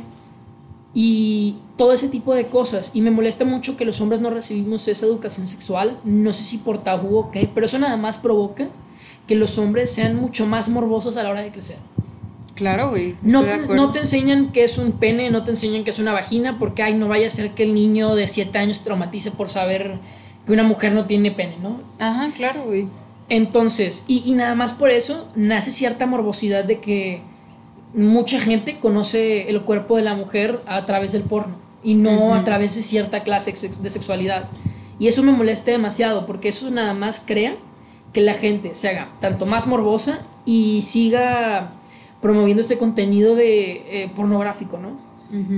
y 0.93 1.55
todo 1.77 1.93
ese 1.93 2.09
tipo 2.09 2.33
de 2.33 2.47
cosas. 2.47 2.91
Y 2.93 3.01
me 3.01 3.11
molesta 3.11 3.45
mucho 3.45 3.77
que 3.77 3.85
los 3.85 4.01
hombres 4.01 4.19
no 4.19 4.29
recibimos 4.29 4.87
esa 4.87 5.05
educación 5.05 5.47
sexual, 5.47 5.97
no 6.03 6.33
sé 6.33 6.43
si 6.43 6.57
por 6.57 6.79
tabú 6.83 7.17
o 7.17 7.31
qué, 7.31 7.49
pero 7.53 7.65
eso 7.65 7.79
nada 7.79 7.95
más 7.97 8.17
provoca 8.17 8.67
que 9.27 9.35
los 9.35 9.57
hombres 9.57 9.91
sean 9.91 10.15
mucho 10.15 10.45
más 10.45 10.67
morbosos 10.69 11.15
a 11.17 11.23
la 11.23 11.29
hora 11.29 11.41
de 11.41 11.51
crecer. 11.51 11.77
Claro, 12.57 12.89
güey. 12.89 13.15
No 13.21 13.43
no 13.69 13.91
te 13.91 13.99
enseñan 13.99 14.51
que 14.51 14.63
es 14.63 14.79
un 14.79 14.93
pene, 14.93 15.29
no 15.29 15.43
te 15.43 15.51
enseñan 15.51 15.83
que 15.83 15.91
es 15.91 15.99
una 15.99 16.11
vagina, 16.11 16.57
porque 16.57 16.81
ay, 16.81 16.95
no 16.95 17.07
vaya 17.07 17.27
a 17.27 17.29
ser 17.29 17.51
que 17.51 17.63
el 17.63 17.75
niño 17.75 18.15
de 18.15 18.27
7 18.27 18.57
años 18.57 18.81
traumatice 18.81 19.29
por 19.29 19.47
saber 19.47 19.99
que 20.45 20.53
una 20.53 20.63
mujer 20.63 20.91
no 20.91 21.05
tiene 21.05 21.29
pene, 21.29 21.55
¿no? 21.61 21.79
Ajá, 21.99 22.31
claro, 22.35 22.63
güey. 22.65 22.87
Entonces, 23.29 24.05
y, 24.07 24.23
y 24.25 24.33
nada 24.33 24.55
más 24.55 24.73
por 24.73 24.89
eso 24.89 25.27
nace 25.35 25.69
cierta 25.69 26.07
morbosidad 26.07 26.65
de 26.65 26.79
que 26.79 27.21
mucha 27.93 28.39
gente 28.39 28.79
conoce 28.79 29.49
el 29.49 29.61
cuerpo 29.61 29.97
de 29.97 30.01
la 30.01 30.15
mujer 30.15 30.59
a 30.65 30.83
través 30.87 31.11
del 31.11 31.21
porno 31.21 31.55
y 31.83 31.93
no 31.93 32.33
a 32.33 32.43
través 32.43 32.75
de 32.75 32.81
cierta 32.81 33.21
clase 33.21 33.53
de 33.81 33.89
sexualidad. 33.91 34.49
Y 34.97 35.07
eso 35.09 35.21
me 35.21 35.31
molesta 35.31 35.69
demasiado 35.69 36.25
porque 36.25 36.49
eso 36.49 36.71
nada 36.71 36.95
más 36.95 37.21
crea 37.23 37.55
que 38.13 38.21
la 38.21 38.33
gente 38.33 38.73
se 38.73 38.89
haga 38.89 39.09
tanto 39.21 39.45
más 39.45 39.67
morbosa 39.67 40.21
y 40.43 40.81
siga 40.81 41.73
promoviendo 42.21 42.61
este 42.61 42.77
contenido 42.77 43.35
de 43.35 44.03
eh, 44.03 44.11
pornográfico, 44.15 44.77
¿no? 44.77 45.05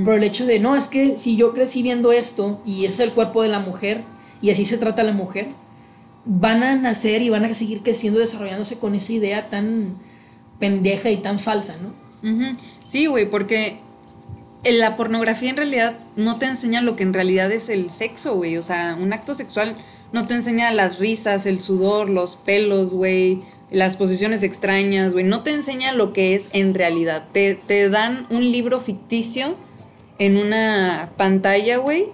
Por 0.03 0.15
el 0.15 0.23
hecho 0.23 0.47
de, 0.47 0.59
no, 0.59 0.75
es 0.75 0.87
que 0.87 1.19
si 1.19 1.35
yo 1.35 1.53
crecí 1.53 1.83
viendo 1.83 2.11
esto 2.11 2.59
y 2.65 2.85
ese 2.85 3.03
es 3.03 3.09
el 3.09 3.11
cuerpo 3.13 3.43
de 3.43 3.49
la 3.49 3.59
mujer 3.59 4.01
y 4.41 4.49
así 4.49 4.65
se 4.65 4.79
trata 4.79 5.03
a 5.03 5.05
la 5.05 5.11
mujer, 5.11 5.49
van 6.25 6.63
a 6.63 6.75
nacer 6.75 7.21
y 7.21 7.29
van 7.29 7.45
a 7.45 7.53
seguir 7.53 7.83
creciendo, 7.83 8.19
desarrollándose 8.19 8.79
con 8.79 8.95
esa 8.95 9.13
idea 9.13 9.47
tan 9.49 9.95
pendeja 10.57 11.11
y 11.11 11.17
tan 11.17 11.39
falsa, 11.39 11.75
¿no? 11.81 11.93
Sí, 12.83 13.05
güey, 13.05 13.29
porque 13.29 13.77
en 14.63 14.79
la 14.79 14.97
pornografía 14.97 15.49
en 15.49 15.57
realidad 15.57 15.99
no 16.15 16.37
te 16.37 16.47
enseña 16.47 16.81
lo 16.81 16.95
que 16.95 17.03
en 17.03 17.13
realidad 17.13 17.51
es 17.51 17.69
el 17.69 17.89
sexo, 17.89 18.35
güey. 18.35 18.57
O 18.57 18.61
sea, 18.61 18.97
un 18.99 19.13
acto 19.13 19.33
sexual 19.33 19.75
no 20.11 20.27
te 20.27 20.33
enseña 20.33 20.71
las 20.71 20.99
risas, 20.99 21.45
el 21.45 21.61
sudor, 21.61 22.09
los 22.09 22.35
pelos, 22.35 22.93
güey, 22.93 23.41
las 23.71 23.95
posiciones 23.95 24.43
extrañas, 24.43 25.13
güey. 25.13 25.25
No 25.25 25.43
te 25.43 25.51
enseña 25.51 25.93
lo 25.93 26.13
que 26.13 26.35
es 26.35 26.49
en 26.53 26.73
realidad. 26.73 27.25
Te, 27.31 27.55
te 27.55 27.89
dan 27.89 28.25
un 28.29 28.51
libro 28.51 28.79
ficticio 28.79 29.55
en 30.17 30.37
una 30.37 31.11
pantalla, 31.17 31.77
güey, 31.77 32.07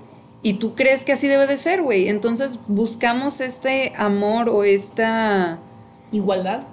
y 0.44 0.54
tú 0.54 0.76
crees 0.76 1.04
que 1.04 1.12
así 1.12 1.28
debe 1.28 1.48
de 1.48 1.58
ser, 1.58 1.82
güey. 1.82 2.08
Entonces 2.08 2.60
buscamos 2.68 3.42
este 3.42 3.94
amor 3.98 4.48
o 4.48 4.64
esta... 4.64 5.58
Igualdad. 6.12 6.64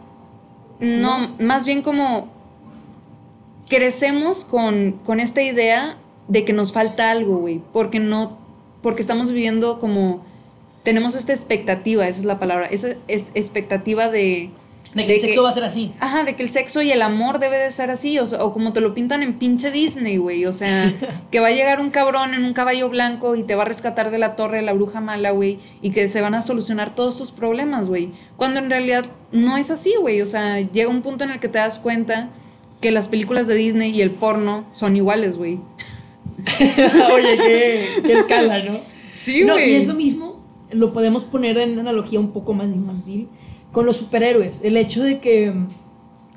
No, 0.78 1.34
más 1.38 1.64
bien 1.64 1.80
como 1.80 2.28
crecemos 3.68 4.44
con, 4.44 5.00
con 5.06 5.20
esta 5.20 5.40
idea 5.40 5.96
de 6.28 6.44
que 6.44 6.52
nos 6.52 6.72
falta 6.72 7.10
algo, 7.10 7.38
güey, 7.38 7.62
porque 7.72 7.98
no, 7.98 8.36
porque 8.82 9.00
estamos 9.00 9.30
viviendo 9.30 9.80
como, 9.80 10.22
tenemos 10.82 11.14
esta 11.14 11.32
expectativa, 11.32 12.06
esa 12.06 12.20
es 12.20 12.26
la 12.26 12.38
palabra, 12.38 12.66
esa 12.66 12.96
es 13.08 13.30
expectativa 13.34 14.08
de... 14.08 14.50
De 14.94 15.06
que 15.06 15.14
el 15.14 15.20
sexo 15.22 15.42
va 15.42 15.48
a 15.48 15.52
ser 15.54 15.64
así. 15.64 15.92
Ajá, 16.00 16.22
de 16.24 16.36
que 16.36 16.42
el 16.42 16.50
sexo 16.50 16.82
y 16.82 16.92
el 16.92 17.00
amor 17.00 17.38
debe 17.38 17.56
de 17.56 17.70
ser 17.70 17.90
así, 17.90 18.18
o, 18.18 18.24
o 18.24 18.52
como 18.52 18.72
te 18.74 18.80
lo 18.82 18.92
pintan 18.92 19.22
en 19.22 19.38
pinche 19.38 19.70
Disney, 19.70 20.18
güey, 20.18 20.44
o 20.44 20.52
sea, 20.52 20.92
que 21.30 21.40
va 21.40 21.48
a 21.48 21.50
llegar 21.52 21.80
un 21.80 21.90
cabrón 21.90 22.34
en 22.34 22.44
un 22.44 22.52
caballo 22.52 22.90
blanco 22.90 23.34
y 23.34 23.42
te 23.42 23.54
va 23.54 23.62
a 23.62 23.64
rescatar 23.64 24.10
de 24.10 24.18
la 24.18 24.36
torre 24.36 24.56
de 24.58 24.62
la 24.62 24.74
bruja 24.74 25.00
mala, 25.00 25.30
güey, 25.30 25.58
y 25.80 25.90
que 25.92 26.08
se 26.08 26.20
van 26.20 26.34
a 26.34 26.42
solucionar 26.42 26.94
todos 26.94 27.16
tus 27.16 27.30
problemas, 27.30 27.88
güey, 27.88 28.10
cuando 28.36 28.60
en 28.60 28.68
realidad 28.68 29.06
no 29.32 29.56
es 29.56 29.70
así, 29.70 29.94
güey, 29.98 30.20
o 30.20 30.26
sea, 30.26 30.60
llega 30.60 30.90
un 30.90 31.00
punto 31.02 31.24
en 31.24 31.30
el 31.30 31.40
que 31.40 31.48
te 31.48 31.58
das 31.58 31.78
cuenta 31.78 32.28
que 32.82 32.90
las 32.90 33.08
películas 33.08 33.46
de 33.46 33.54
Disney 33.54 33.92
y 33.96 34.02
el 34.02 34.10
porno 34.10 34.64
son 34.72 34.94
iguales, 34.96 35.38
güey. 35.38 35.58
Oye, 37.14 37.36
qué, 37.36 37.86
qué 38.04 38.12
escala, 38.14 38.58
¿no? 38.62 38.78
Sí, 39.14 39.44
No, 39.44 39.54
güey. 39.54 39.72
y 39.72 39.74
es 39.76 39.86
lo 39.86 39.94
mismo, 39.94 40.40
lo 40.70 40.92
podemos 40.92 41.24
poner 41.24 41.58
en 41.58 41.72
una 41.72 41.82
analogía 41.82 42.18
un 42.18 42.32
poco 42.32 42.52
más 42.54 42.66
infantil, 42.68 43.28
con 43.72 43.86
los 43.86 43.96
superhéroes. 43.96 44.62
El 44.62 44.76
hecho 44.76 45.02
de 45.02 45.18
que 45.18 45.52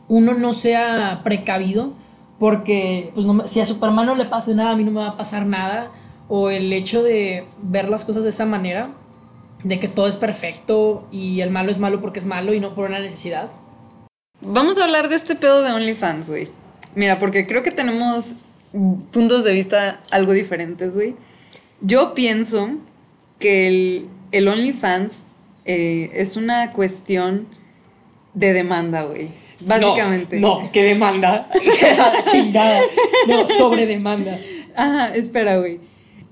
uno 0.08 0.34
no 0.34 0.54
sea 0.54 1.21
precavido, 1.24 1.93
porque 2.39 3.12
pues 3.13 3.26
no 3.26 3.48
si 3.48 3.60
a 3.60 3.65
Superman 3.65 4.08
no 4.08 4.15
le 4.15 4.26
pase 4.26 4.56
nada, 4.56 4.71
a 4.71 4.76
mí 4.76 4.84
no 4.84 4.91
me 4.91 5.02
va 5.02 5.10
a 5.10 5.17
pasar 5.17 5.45
nada, 5.45 5.91
o 6.28 6.50
el 6.50 6.71
hecho 6.74 7.04
de 7.04 7.45
ver 7.62 7.89
las 7.89 8.06
cosas 8.06 8.24
de 8.24 8.30
esa 8.30 8.45
manera, 8.45 8.91
de 9.63 9.80
que 9.80 9.88
todo 9.88 10.08
es 10.08 10.17
perfecto 10.17 11.08
y 11.12 11.41
el 11.41 11.50
malo 11.50 11.71
es 11.71 11.80
malo 11.80 12.02
porque 12.02 12.19
es 12.19 12.26
malo 12.26 12.54
y 12.54 12.60
no 12.60 12.74
por 12.74 12.89
una 12.89 13.00
necesidad. 13.00 13.50
Vamos 14.41 14.78
a 14.78 14.84
hablar 14.84 15.10
de 15.10 15.15
este 15.15 15.36
pedo 15.36 15.62
de 15.62 15.71
OnlyFans, 15.71 16.30
güey. 16.30 16.50
Mira, 16.93 17.19
porque 17.19 17.48
creo 17.48 17.63
que 17.63 17.71
tenemos 17.71 18.36
puntos 19.12 19.43
de 19.43 19.54
vista 19.54 20.02
algo 20.12 20.34
diferentes, 20.34 20.93
güey. 20.93 21.15
Yo 21.82 22.13
pienso 22.13 22.69
que 23.39 23.67
el, 23.67 24.10
el 24.32 24.48
OnlyFans 24.48 25.26
eh, 25.65 26.12
es 26.13 26.38
una 26.38 26.71
cuestión 26.71 27.47
de 28.34 28.54
demanda, 28.54 29.04
güey. 29.04 29.30
Básicamente. 29.65 30.39
No, 30.39 30.62
no, 30.62 30.71
que 30.71 30.84
demanda. 30.84 31.49
Chingada. 32.32 32.82
No, 33.28 33.47
sobre 33.47 33.86
demanda. 33.86 34.38
Ajá, 34.75 35.10
espera, 35.15 35.58
güey. 35.58 35.80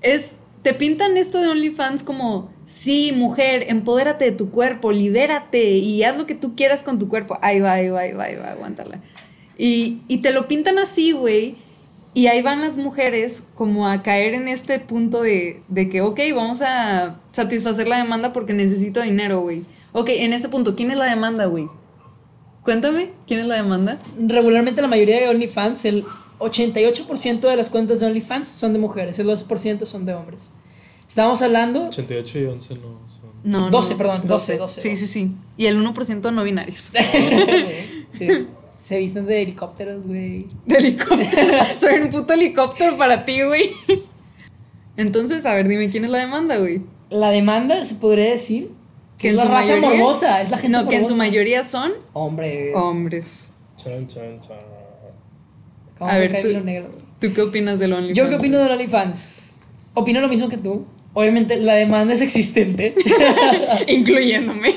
Es, 0.02 0.40
te 0.62 0.74
pintan 0.74 1.16
esto 1.16 1.40
de 1.40 1.48
OnlyFans 1.48 2.02
como, 2.02 2.50
sí, 2.66 3.12
mujer, 3.12 3.66
empodérate 3.68 4.26
de 4.26 4.32
tu 4.32 4.50
cuerpo, 4.50 4.92
libérate 4.92 5.70
y 5.70 6.04
haz 6.04 6.16
lo 6.16 6.26
que 6.26 6.34
tú 6.34 6.54
quieras 6.54 6.82
con 6.82 6.98
tu 6.98 7.08
cuerpo. 7.08 7.38
Ahí 7.42 7.60
va, 7.60 7.72
ahí 7.72 7.88
va, 7.88 8.00
ahí 8.00 8.12
va, 8.12 8.24
ahí 8.24 8.36
va, 8.36 8.50
aguántala. 8.50 9.00
Y, 9.56 10.02
y 10.08 10.18
te 10.18 10.32
lo 10.32 10.46
pintan 10.46 10.78
así, 10.78 11.12
güey. 11.12 11.56
Y 12.14 12.28
ahí 12.28 12.42
van 12.42 12.60
las 12.60 12.76
mujeres 12.76 13.44
como 13.56 13.88
a 13.88 14.02
caer 14.02 14.34
en 14.34 14.46
este 14.46 14.78
punto 14.78 15.22
de, 15.22 15.60
de 15.66 15.90
que, 15.90 16.00
ok, 16.00 16.20
vamos 16.34 16.62
a 16.62 17.16
satisfacer 17.32 17.88
la 17.88 17.98
demanda 17.98 18.32
porque 18.32 18.52
necesito 18.52 19.02
dinero, 19.02 19.40
güey. 19.40 19.64
Ok, 19.92 20.10
en 20.10 20.32
ese 20.32 20.48
punto, 20.48 20.76
¿quién 20.76 20.92
es 20.92 20.96
la 20.96 21.06
demanda, 21.06 21.46
güey? 21.46 21.68
Cuéntame, 22.62 23.10
¿quién 23.26 23.40
es 23.40 23.46
la 23.46 23.56
demanda? 23.56 23.98
Regularmente 24.16 24.80
la 24.80 24.88
mayoría 24.88 25.20
de 25.20 25.28
OnlyFans, 25.28 25.84
el 25.84 26.04
88% 26.38 27.40
de 27.40 27.56
las 27.56 27.68
cuentas 27.68 28.00
de 28.00 28.06
OnlyFans 28.06 28.48
son 28.48 28.72
de 28.72 28.78
mujeres, 28.78 29.18
el 29.18 29.26
2% 29.26 29.84
son 29.84 30.06
de 30.06 30.14
hombres. 30.14 30.50
Estábamos 31.06 31.42
hablando 31.42 31.88
88 31.88 32.38
y 32.38 32.44
11 32.46 32.74
no 32.76 32.80
son. 32.80 33.24
No, 33.44 33.70
12, 33.70 33.96
perdón, 33.96 34.22
12, 34.24 34.56
12. 34.56 34.80
Sí, 34.80 34.96
sí, 34.96 35.06
sí. 35.06 35.32
Y 35.58 35.66
el 35.66 35.78
1% 35.78 36.32
no 36.32 36.44
binarios. 36.44 36.92
Sí, 38.10 38.28
se 38.84 38.98
visten 38.98 39.24
de 39.24 39.40
helicópteros, 39.42 40.06
güey. 40.06 40.46
De 40.66 40.76
helicóptero. 40.76 41.54
Soy 41.78 41.94
un 42.00 42.10
puto 42.10 42.34
helicóptero 42.34 42.96
para 42.98 43.24
ti, 43.24 43.40
güey. 43.42 43.70
Entonces, 44.98 45.46
a 45.46 45.54
ver, 45.54 45.66
dime 45.68 45.88
quién 45.90 46.04
es 46.04 46.10
la 46.10 46.18
demanda, 46.18 46.58
güey. 46.58 46.82
La 47.08 47.30
demanda 47.30 47.84
se 47.84 47.94
podría 47.94 48.30
decir 48.30 48.70
que 49.18 49.28
es 49.28 49.32
en 49.34 49.36
la 49.38 49.42
su 49.44 49.48
raza 49.48 49.76
mayoría- 49.76 49.98
morbosa, 50.00 50.42
es 50.42 50.50
la 50.50 50.58
gente 50.58 50.76
No, 50.78 50.86
que 50.88 50.96
en 50.96 51.06
su 51.06 51.16
mayoría 51.16 51.64
son 51.64 51.92
Hombres. 52.12 52.72
hombres. 52.74 53.50
Chan, 53.76 54.06
chan, 54.06 54.40
chan. 54.46 54.58
¿Cómo 55.98 56.10
A 56.10 56.18
ver, 56.18 56.40
tú- 56.42 56.60
negro? 56.64 56.90
¿Tú 57.20 57.32
qué 57.32 57.40
opinas 57.42 57.78
del 57.78 57.92
OnlyFans? 57.94 58.16
Yo 58.18 58.28
qué 58.28 58.36
opino 58.36 58.58
del 58.58 58.70
OnlyFans. 58.72 59.30
Opino 59.94 60.20
lo 60.20 60.28
mismo 60.28 60.48
que 60.50 60.58
tú. 60.58 60.84
Obviamente 61.14 61.56
la 61.60 61.74
demanda 61.74 62.12
es 62.12 62.20
existente, 62.20 62.92
Incluyéndome. 63.86 64.74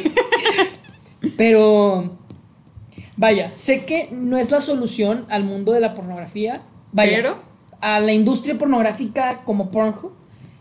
pero 1.35 2.16
vaya, 3.17 3.51
sé 3.55 3.85
que 3.85 4.09
no 4.11 4.37
es 4.37 4.51
la 4.51 4.61
solución 4.61 5.25
al 5.29 5.43
mundo 5.43 5.73
de 5.73 5.79
la 5.81 5.93
pornografía. 5.93 6.61
Vaya, 6.91 7.17
Pero- 7.17 7.37
a 7.81 7.99
la 7.99 8.13
industria 8.13 8.57
pornográfica 8.57 9.41
como 9.45 9.69
Pornhub 9.69 10.11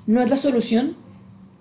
no 0.07 0.21
es 0.23 0.29
la 0.31 0.37
solución. 0.37 0.95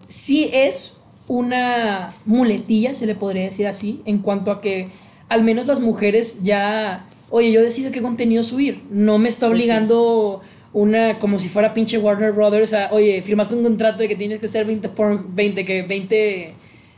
Sí 0.08 0.50
es 0.54 0.98
una 1.28 2.14
muletilla, 2.26 2.94
se 2.94 3.06
le 3.06 3.16
podría 3.16 3.44
decir 3.44 3.68
así, 3.68 4.02
en 4.06 4.20
cuanto 4.20 4.52
a 4.52 4.62
que 4.62 4.90
al 5.30 5.44
menos 5.44 5.68
las 5.68 5.80
mujeres 5.80 6.44
ya, 6.44 7.06
oye, 7.30 7.52
yo 7.52 7.62
decido 7.62 7.92
qué 7.92 8.02
contenido 8.02 8.44
subir. 8.44 8.84
No 8.92 9.18
me 9.18 9.30
está 9.30 9.48
Pues 9.48 9.58
sí. 9.60 9.64
obligando 9.64 10.42
una, 10.74 11.18
como 11.20 11.40
si 11.40 11.48
fuera 11.50 11.74
pinche 11.74 11.98
Warner 11.98 12.34
Brothers, 12.34 12.74
a, 12.74 12.90
oye, 12.92 13.22
firmaste 13.22 13.56
un 13.56 13.64
contrato 13.64 14.00
de 14.04 14.08
que 14.10 14.16
tienes 14.16 14.40
que 14.40 14.46
hacer 14.48 14.66
20, 14.66 14.90
porn- 14.94 15.24
20, 15.30 15.66
que 15.66 15.82
20, 15.84 16.54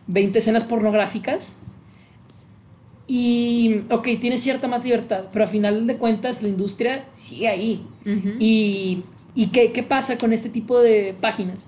20 0.08 0.40
escenas 0.40 0.64
pornográficas. 0.64 1.60
Y, 3.08 3.84
ok, 3.90 4.08
tienes 4.20 4.44
cierta 4.44 4.68
más 4.68 4.84
libertad, 4.84 5.26
pero 5.32 5.46
a 5.46 5.48
final 5.48 5.88
de 5.88 5.96
cuentas 5.98 6.44
la 6.44 6.50
industria 6.50 7.06
sigue 7.14 7.48
ahí. 7.48 7.86
¿Y, 8.40 9.04
y 9.34 9.48
qué, 9.48 9.72
qué 9.72 9.84
pasa 9.84 10.18
con 10.18 10.34
este 10.34 10.50
tipo 10.50 10.80
de 10.80 11.16
páginas? 11.20 11.66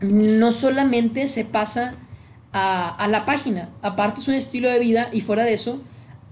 No 0.00 0.52
solamente 0.52 1.26
se 1.28 1.44
pasa 1.44 1.94
a, 2.52 2.88
a 2.94 3.08
la 3.08 3.24
página, 3.24 3.70
aparte 3.80 4.20
es 4.20 4.28
un 4.28 4.34
estilo 4.34 4.68
de 4.68 4.78
vida 4.78 5.08
y 5.12 5.22
fuera 5.22 5.44
de 5.44 5.54
eso, 5.54 5.80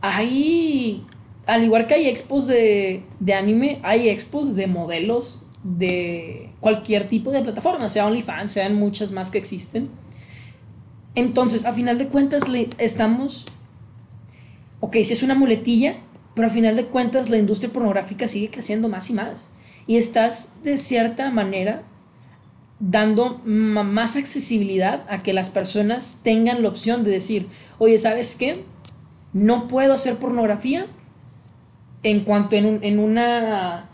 hay, 0.03 1.03
al 1.47 1.65
igual 1.65 1.87
que 1.87 1.95
hay 1.95 2.07
expos 2.07 2.47
de, 2.47 3.03
de 3.21 3.35
anime, 3.35 3.81
hay 3.83 4.11
expos 4.11 4.55
de 4.55 4.67
modelos 4.67 5.39
de 5.63 6.51
cualquier 6.61 7.09
tipo 7.09 7.31
de 7.31 7.41
plataforma, 7.43 7.89
sea 7.89 8.07
OnlyFans, 8.07 8.53
sean 8.53 8.75
muchas 8.75 9.13
más 9.13 9.31
que 9.31 9.39
existen. 9.39 9.89
Entonces, 11.15 11.65
a 11.65 11.73
final 11.73 11.97
de 11.97 12.09
cuentas, 12.09 12.49
le 12.49 12.69
estamos 12.77 13.47
ok, 14.87 14.97
si 15.05 15.13
es 15.15 15.23
una 15.23 15.35
muletilla, 15.35 15.97
pero 16.35 16.47
al 16.49 16.53
final 16.53 16.77
de 16.77 16.85
cuentas 16.87 17.31
la 17.31 17.39
industria 17.39 17.73
pornográfica 17.73 18.29
sigue 18.29 18.51
creciendo 18.51 18.89
más 18.89 19.09
y 19.11 19.15
más. 19.15 19.39
Y 19.87 19.97
estás 19.97 20.55
de 20.63 20.77
cierta 20.79 21.31
manera 21.31 21.83
dando 22.81 23.41
más 23.45 24.17
accesibilidad 24.17 25.05
a 25.09 25.23
que 25.23 25.33
las 25.33 25.49
personas 25.51 26.21
tengan 26.23 26.63
la 26.63 26.69
opción 26.69 27.03
de 27.05 27.11
decir, 27.11 27.47
oye, 27.79 27.99
¿sabes 27.99 28.35
qué? 28.37 28.65
No 29.33 29.69
puedo 29.69 29.95
hacer 29.95 30.17
pornografía 30.17 30.87
en 32.03 32.21
cuanto 32.25 32.57
en, 32.57 32.67
un- 32.67 32.79
en 32.83 32.99
una... 32.99 33.89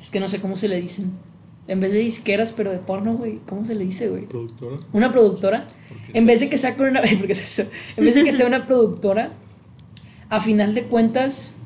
es 0.00 0.10
que 0.10 0.18
no 0.20 0.28
sé 0.28 0.40
cómo 0.40 0.56
se 0.56 0.68
le 0.68 0.80
dicen. 0.80 1.12
En 1.68 1.78
vez 1.80 1.92
de 1.92 2.00
disqueras, 2.00 2.52
pero 2.56 2.72
de 2.72 2.78
porno, 2.78 3.12
güey. 3.14 3.38
¿Cómo 3.48 3.64
se 3.64 3.74
le 3.76 3.84
dice, 3.84 4.08
güey? 4.08 4.26
Productora. 4.26 4.76
Una 4.92 5.12
productora. 5.12 5.66
¿Por 5.88 5.98
qué 6.02 6.18
En 6.18 6.26
vez 6.26 6.40
de 6.40 6.50
que 6.50 6.58
sea 6.58 6.74
una, 6.78 7.00
porque 7.18 7.32
es 7.32 7.58
eso. 7.58 7.70
en 7.96 8.04
vez 8.04 8.14
de 8.16 8.24
que 8.24 8.32
sea 8.32 8.46
una 8.46 8.66
productora, 8.66 9.30
a 10.32 10.40
final 10.40 10.74
de 10.74 10.84
cuentas 10.84 11.56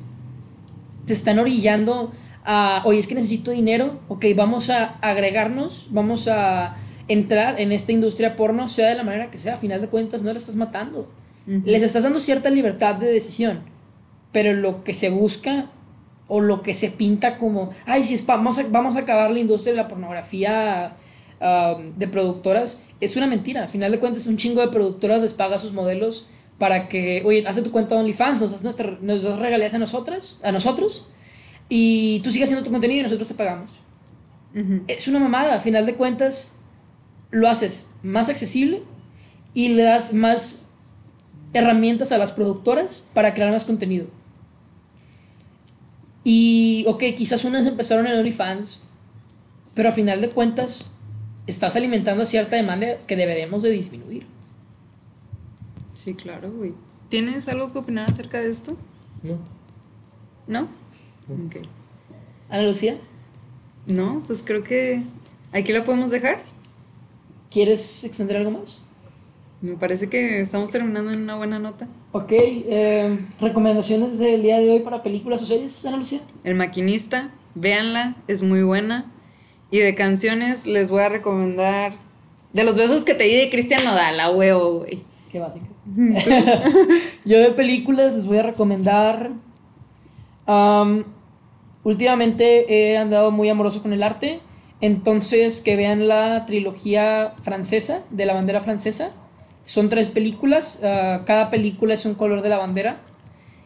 te 1.05 1.13
están 1.13 1.39
orillando 1.39 2.11
a, 2.43 2.81
oye, 2.83 2.99
es 2.99 3.07
que 3.07 3.15
necesito 3.15 3.51
dinero, 3.51 3.97
ok, 4.09 4.25
vamos 4.35 4.69
a 4.69 4.97
agregarnos, 4.99 5.87
vamos 5.91 6.27
a 6.27 6.75
entrar 7.07 7.61
en 7.61 7.71
esta 7.71 7.93
industria 7.93 8.35
porno, 8.35 8.67
sea 8.67 8.89
de 8.89 8.95
la 8.95 9.05
manera 9.05 9.31
que 9.31 9.39
sea, 9.39 9.53
a 9.53 9.57
final 9.57 9.79
de 9.79 9.87
cuentas 9.87 10.21
no 10.21 10.33
la 10.33 10.37
estás 10.37 10.57
matando. 10.57 11.09
Les 11.45 11.81
estás 11.81 12.03
dando 12.03 12.19
cierta 12.19 12.49
libertad 12.49 12.95
de 12.95 13.09
decisión, 13.09 13.61
pero 14.33 14.51
lo 14.51 14.83
que 14.83 14.93
se 14.93 15.11
busca 15.11 15.67
o 16.27 16.41
lo 16.41 16.61
que 16.61 16.73
se 16.73 16.89
pinta 16.89 17.37
como, 17.37 17.69
ay, 17.85 18.03
si 18.03 18.15
es 18.15 18.25
vamos, 18.25 18.59
a, 18.59 18.63
vamos 18.69 18.97
a 18.97 18.99
acabar 18.99 19.31
la 19.31 19.39
industria 19.39 19.71
de 19.71 19.81
la 19.81 19.87
pornografía 19.87 20.91
de 21.39 22.07
productoras, 22.09 22.81
es 22.99 23.15
una 23.15 23.27
mentira. 23.27 23.63
A 23.63 23.67
final 23.69 23.93
de 23.93 23.99
cuentas, 23.99 24.27
un 24.27 24.35
chingo 24.35 24.59
de 24.59 24.67
productoras 24.67 25.21
les 25.21 25.33
paga 25.33 25.55
a 25.55 25.59
sus 25.59 25.71
modelos 25.71 26.27
para 26.57 26.89
que, 26.89 27.21
oye, 27.25 27.43
hace 27.47 27.61
tu 27.61 27.71
cuenta 27.71 27.95
de 27.95 28.01
OnlyFans, 28.01 28.41
nos 28.41 28.51
das, 28.51 28.63
nuestra, 28.63 28.97
nos 29.01 29.23
das 29.23 29.39
regalías 29.39 29.73
a 29.73 29.79
nosotras, 29.79 30.37
a 30.43 30.51
nosotros, 30.51 31.07
y 31.69 32.19
tú 32.21 32.31
sigues 32.31 32.47
haciendo 32.47 32.65
tu 32.65 32.71
contenido 32.71 33.01
y 33.01 33.03
nosotros 33.03 33.27
te 33.27 33.33
pagamos. 33.33 33.71
Es 34.87 35.07
una 35.07 35.19
mamada, 35.19 35.55
a 35.55 35.59
final 35.59 35.85
de 35.85 35.93
cuentas, 35.93 36.53
lo 37.29 37.47
haces 37.47 37.89
más 38.01 38.27
accesible, 38.27 38.81
y 39.53 39.69
le 39.69 39.83
das 39.83 40.13
más 40.13 40.63
herramientas 41.53 42.11
a 42.11 42.17
las 42.17 42.31
productoras 42.31 43.03
para 43.13 43.33
crear 43.33 43.51
más 43.51 43.65
contenido. 43.65 44.05
Y, 46.23 46.85
ok, 46.87 47.03
quizás 47.17 47.45
unas 47.45 47.65
empezaron 47.65 48.05
en 48.05 48.19
OnlyFans, 48.19 48.79
pero 49.73 49.89
a 49.89 49.91
final 49.91 50.21
de 50.21 50.29
cuentas 50.29 50.87
estás 51.47 51.75
alimentando 51.75 52.25
cierta 52.25 52.55
demanda 52.55 52.97
que 53.07 53.15
deberemos 53.15 53.63
de 53.63 53.71
disminuir. 53.71 54.25
Sí, 55.97 56.13
claro, 56.13 56.51
güey. 56.51 56.73
¿Tienes 57.09 57.47
algo 57.47 57.73
que 57.73 57.79
opinar 57.79 58.07
acerca 58.07 58.39
de 58.39 58.49
esto? 58.51 58.77
No. 59.23 59.39
¿No? 60.45 60.67
Ok. 61.27 61.65
Ana 62.49 62.63
Lucía, 62.63 62.97
No, 63.87 64.21
pues 64.27 64.43
creo 64.43 64.63
que 64.63 65.01
aquí 65.51 65.71
la 65.71 65.83
podemos 65.83 66.11
dejar. 66.11 66.43
¿quieres 67.49 68.03
extender 68.03 68.37
algo 68.37 68.51
más? 68.51 68.81
Me 69.61 69.75
parece 69.75 70.07
que 70.07 70.39
estamos 70.39 70.69
terminando 70.69 71.11
en 71.11 71.21
una 71.21 71.35
buena 71.35 71.57
nota. 71.57 71.87
Ok, 72.11 72.31
eh, 72.31 73.19
recomendaciones 73.41 74.19
del 74.19 74.43
día 74.43 74.59
de 74.59 74.69
hoy 74.69 74.79
para 74.81 75.01
películas 75.01 75.41
o 75.41 75.47
series, 75.47 75.83
Ana 75.87 75.97
Lucía. 75.97 76.21
El 76.43 76.53
maquinista, 76.53 77.31
véanla, 77.55 78.15
es 78.27 78.43
muy 78.43 78.61
buena. 78.61 79.05
Y 79.71 79.79
de 79.79 79.95
canciones 79.95 80.67
les 80.67 80.91
voy 80.91 81.01
a 81.01 81.09
recomendar 81.09 81.93
De 82.53 82.63
los 82.63 82.77
besos 82.77 83.03
que 83.03 83.15
te 83.15 83.23
di 83.23 83.35
de 83.35 83.49
Cristian 83.49 83.83
Nodal, 83.83 84.19
a 84.19 84.29
huevo, 84.29 84.79
güey. 84.81 85.01
Qué 85.31 85.39
básica. 85.39 85.65
Yo 87.25 87.39
de 87.39 87.51
películas 87.51 88.13
les 88.13 88.25
voy 88.25 88.37
a 88.37 88.43
recomendar. 88.43 89.31
am, 90.45 91.05
últimamente 91.83 92.65
he 92.73 92.97
andado 92.97 93.31
muy 93.31 93.49
amoroso 93.49 93.81
con 93.81 93.93
el 93.93 94.03
arte. 94.03 94.39
Entonces, 94.81 95.61
que 95.61 95.75
vean 95.75 96.07
la 96.07 96.45
trilogía 96.45 97.33
francesa, 97.41 98.03
de 98.11 98.25
la 98.25 98.33
bandera 98.33 98.61
francesa. 98.61 99.11
Son 99.65 99.89
tres 99.89 100.09
películas. 100.09 100.81
ah, 100.83 101.21
cada 101.25 101.49
película 101.49 101.93
es 101.93 102.05
un 102.05 102.13
color 102.15 102.41
de 102.41 102.49
la 102.49 102.57
bandera. 102.57 102.97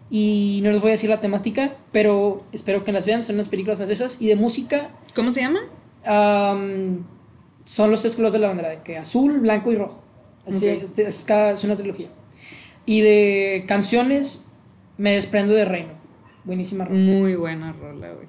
Y 0.09 0.59
no 0.63 0.71
les 0.71 0.81
voy 0.81 0.89
a 0.89 0.91
decir 0.91 1.09
la 1.09 1.19
temática, 1.21 1.73
pero 1.91 2.43
espero 2.51 2.83
que 2.83 2.91
las 2.91 3.05
vean. 3.05 3.23
Son 3.23 3.35
unas 3.35 3.47
películas 3.47 3.77
francesas. 3.77 4.21
Y 4.21 4.27
de 4.27 4.35
música, 4.35 4.89
¿Cómo 5.15 5.31
se 5.31 5.41
llama? 5.41 5.59
am, 6.05 7.03
son 7.65 7.91
los 7.91 8.01
tres 8.01 8.15
colores 8.15 8.33
de 8.33 8.39
la 8.39 8.47
bandera, 8.47 8.69
de 8.69 8.77
que 8.81 8.97
azul, 8.97 9.39
blanco 9.39 9.71
y 9.71 9.75
rojo. 9.75 10.01
Así 10.47 10.67
es, 10.67 10.97
es 10.97 11.23
cada- 11.25 11.51
es 11.51 11.63
una 11.63 11.75
trilogía. 11.75 12.07
Y 12.85 13.01
de 13.01 13.65
canciones, 13.67 14.45
me 14.97 15.13
desprendo 15.13 15.53
de 15.53 15.65
Reino. 15.65 15.93
Buenísima 16.43 16.85
rola. 16.85 16.99
Muy 16.99 17.35
buena 17.35 17.73
rola, 17.73 18.09
güey. 18.11 18.27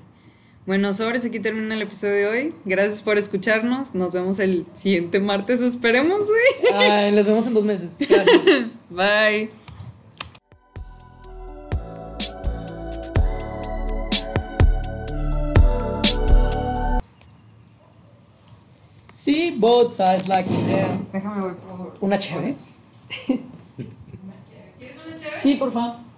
Bueno, 0.66 0.92
sobres, 0.92 1.24
aquí 1.24 1.40
termina 1.40 1.74
el 1.74 1.82
episodio 1.82 2.14
de 2.14 2.26
hoy. 2.28 2.54
Gracias 2.64 3.02
por 3.02 3.18
escucharnos. 3.18 3.94
Nos 3.94 4.12
vemos 4.12 4.38
el 4.38 4.64
siguiente 4.74 5.18
martes, 5.18 5.60
esperemos, 5.60 6.20
güey. 6.28 6.72
Ay, 6.74 7.12
nos 7.12 7.26
vemos 7.26 7.46
en 7.48 7.54
dos 7.54 7.64
meses. 7.64 7.96
Gracias. 7.98 8.68
Bye. 8.90 9.50
Sí, 19.14 19.54
both 19.58 19.92
sides 19.94 20.26
like 20.28 20.48
to 20.48 20.56
them. 20.66 21.06
Déjame, 21.12 21.40
voy, 21.42 21.54
por 22.02 22.10
favor. 22.10 22.10
¿Una 22.10 22.18
chévere? 22.18 22.54
Sí, 25.38 25.54
por 25.54 25.72
favor. 25.72 26.11